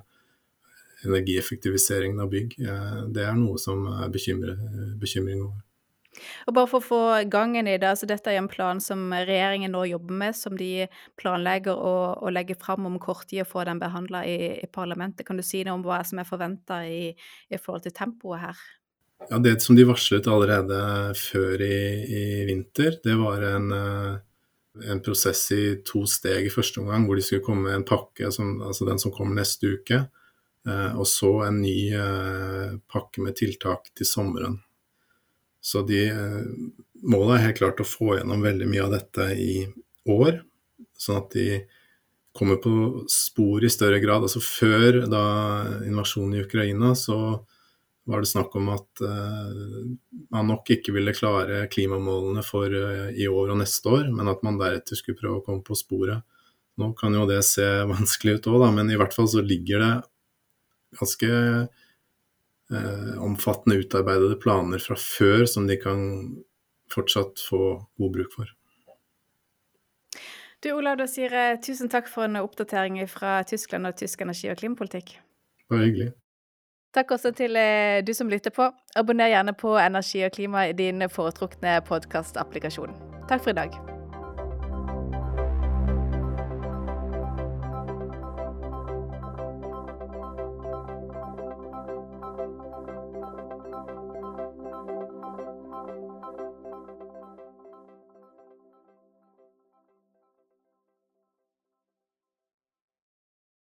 energieffektiviseringen 1.06 2.20
av 2.20 2.30
bygg. 2.30 2.58
Det 3.16 3.24
er 3.24 3.36
noe 3.38 3.58
som 3.58 3.86
er 3.96 4.12
bekymring 4.12 5.46
over. 5.46 5.58
Og 6.48 6.54
bare 6.56 6.66
for 6.66 6.80
å 6.80 6.86
få 6.86 7.00
gangen 7.30 7.68
i 7.70 7.76
det, 7.78 7.86
altså 7.86 8.08
dette 8.10 8.32
er 8.32 8.40
en 8.40 8.50
plan 8.50 8.80
som 8.82 9.12
regjeringen 9.14 9.70
nå 9.74 9.84
jobber 9.92 10.16
med, 10.24 10.36
som 10.36 10.56
de 10.58 10.88
planlegger 11.20 11.76
å, 11.76 11.94
å 12.18 12.32
legge 12.34 12.56
fram 12.58 12.88
om 12.88 12.98
kort 13.02 13.28
tid 13.30 13.44
og 13.44 13.50
få 13.52 13.64
den 13.68 13.80
behandla 13.82 14.24
i, 14.26 14.36
i, 14.58 14.68
parlamentet. 14.72 15.26
Kan 15.28 15.38
du 15.38 15.46
si 15.46 15.62
noe 15.66 15.78
om 15.78 15.84
hva 15.86 16.02
som 16.06 16.20
er 16.20 16.28
forventa 16.28 16.82
i, 16.86 17.12
i, 17.14 17.60
forhold 17.60 17.86
til 17.86 17.94
tempoet 17.96 18.42
her? 18.42 18.64
Ja, 19.28 19.38
Det 19.38 19.58
som 19.62 19.78
de 19.78 19.86
varslet 19.86 20.26
allerede 20.30 20.80
før 21.18 21.62
i, 21.62 21.80
i 22.08 22.24
vinter, 22.48 22.96
det 23.04 23.14
var 23.20 23.44
en, 23.46 23.68
eh, 23.76 24.14
en, 24.90 25.02
prosess 25.04 25.44
i 25.54 25.64
to 25.86 26.06
steg 26.10 26.48
i 26.48 26.54
første 26.54 26.82
omgang, 26.82 27.04
hvor 27.06 27.20
de 27.20 27.26
skulle 27.26 27.44
komme 27.44 27.68
med 27.68 27.78
en 27.78 27.86
pakke, 27.86 28.32
som, 28.34 28.56
altså 28.66 28.88
den 28.88 28.98
som 28.98 29.14
kommer 29.14 29.38
neste 29.38 29.76
uke, 29.76 30.00
eh, 30.66 30.90
og 30.96 31.06
så 31.06 31.36
en 31.46 31.60
ny 31.62 31.76
eh, 31.94 32.74
pakke 32.90 33.22
med 33.22 33.38
tiltak 33.38 33.92
til 33.94 34.08
sommeren. 34.08 34.58
Så 35.60 35.82
de, 35.86 36.06
eh, 36.08 36.46
målet 37.02 37.36
er 37.36 37.44
helt 37.48 37.60
klart 37.60 37.82
å 37.82 37.88
få 37.88 38.16
gjennom 38.16 38.42
veldig 38.44 38.68
mye 38.70 38.86
av 38.86 38.94
dette 38.96 39.28
i 39.36 39.54
år, 40.08 40.40
sånn 40.96 41.20
at 41.20 41.36
de 41.36 41.60
kommer 42.36 42.60
på 42.62 43.04
spor 43.10 43.64
i 43.64 43.72
større 43.72 44.00
grad. 44.00 44.24
Altså 44.24 44.40
Før 44.40 45.02
da 45.10 45.24
invasjonen 45.84 46.38
i 46.38 46.44
Ukraina, 46.44 46.94
så 46.96 47.44
var 48.08 48.22
det 48.22 48.30
snakk 48.30 48.54
om 48.58 48.70
at 48.72 49.02
uh, 49.04 49.82
man 50.32 50.48
nok 50.50 50.70
ikke 50.72 50.94
ville 50.96 51.14
klare 51.14 51.66
klimamålene 51.70 52.42
for 52.46 52.72
uh, 52.72 53.10
i 53.12 53.28
år 53.30 53.52
og 53.52 53.60
neste 53.60 53.92
år, 53.92 54.08
men 54.14 54.30
at 54.30 54.42
man 54.46 54.58
deretter 54.58 54.98
skulle 54.98 55.18
prøve 55.20 55.40
å 55.40 55.44
komme 55.46 55.62
på 55.66 55.76
sporet. 55.78 56.24
Nå 56.80 56.92
kan 56.98 57.14
jo 57.14 57.26
det 57.28 57.42
se 57.46 57.66
vanskelig 57.92 58.38
ut 58.38 58.50
òg, 58.54 58.66
men 58.74 58.90
i 58.90 58.98
hvert 58.98 59.14
fall 59.14 59.28
så 59.30 59.44
ligger 59.44 59.84
det 59.84 59.92
ganske 60.98 61.30
eh, 62.72 63.18
omfattende 63.22 63.80
utarbeidede 63.82 64.38
planer 64.42 64.82
fra 64.82 64.96
før 64.98 65.46
som 65.50 65.68
de 65.70 65.76
kan 65.80 66.00
fortsatt 66.90 67.42
få 67.48 67.62
god 67.98 68.16
bruk 68.16 68.32
for. 68.34 68.56
Du 70.60 70.72
Olav 70.74 70.98
da 71.00 71.06
sier 71.08 71.32
jeg 71.32 71.60
tusen 71.64 71.88
takk 71.88 72.10
for 72.12 72.28
en 72.28 72.40
oppdatering 72.42 72.98
fra 73.08 73.40
Tyskland 73.48 73.88
og 73.88 73.96
tysk 73.96 74.20
energi- 74.20 74.50
og 74.52 74.58
klimapolitikk. 74.60 75.14
Bare 75.70 75.86
hyggelig. 75.86 76.10
Takk 76.94 77.14
også 77.14 77.30
til 77.38 77.56
eh, 77.56 78.02
du 78.02 78.12
som 78.14 78.28
lytter 78.28 78.50
på. 78.50 78.66
Abonner 78.98 79.30
gjerne 79.30 79.54
på 79.54 79.76
Energi 79.78 80.24
og 80.26 80.34
klima 80.34 80.66
i 80.68 80.74
din 80.76 81.06
foretrukne 81.08 81.78
podkastapplikasjon. 81.86 82.98
Takk 83.30 83.46
for 83.46 83.54
i 83.54 83.60
dag. 83.62 83.99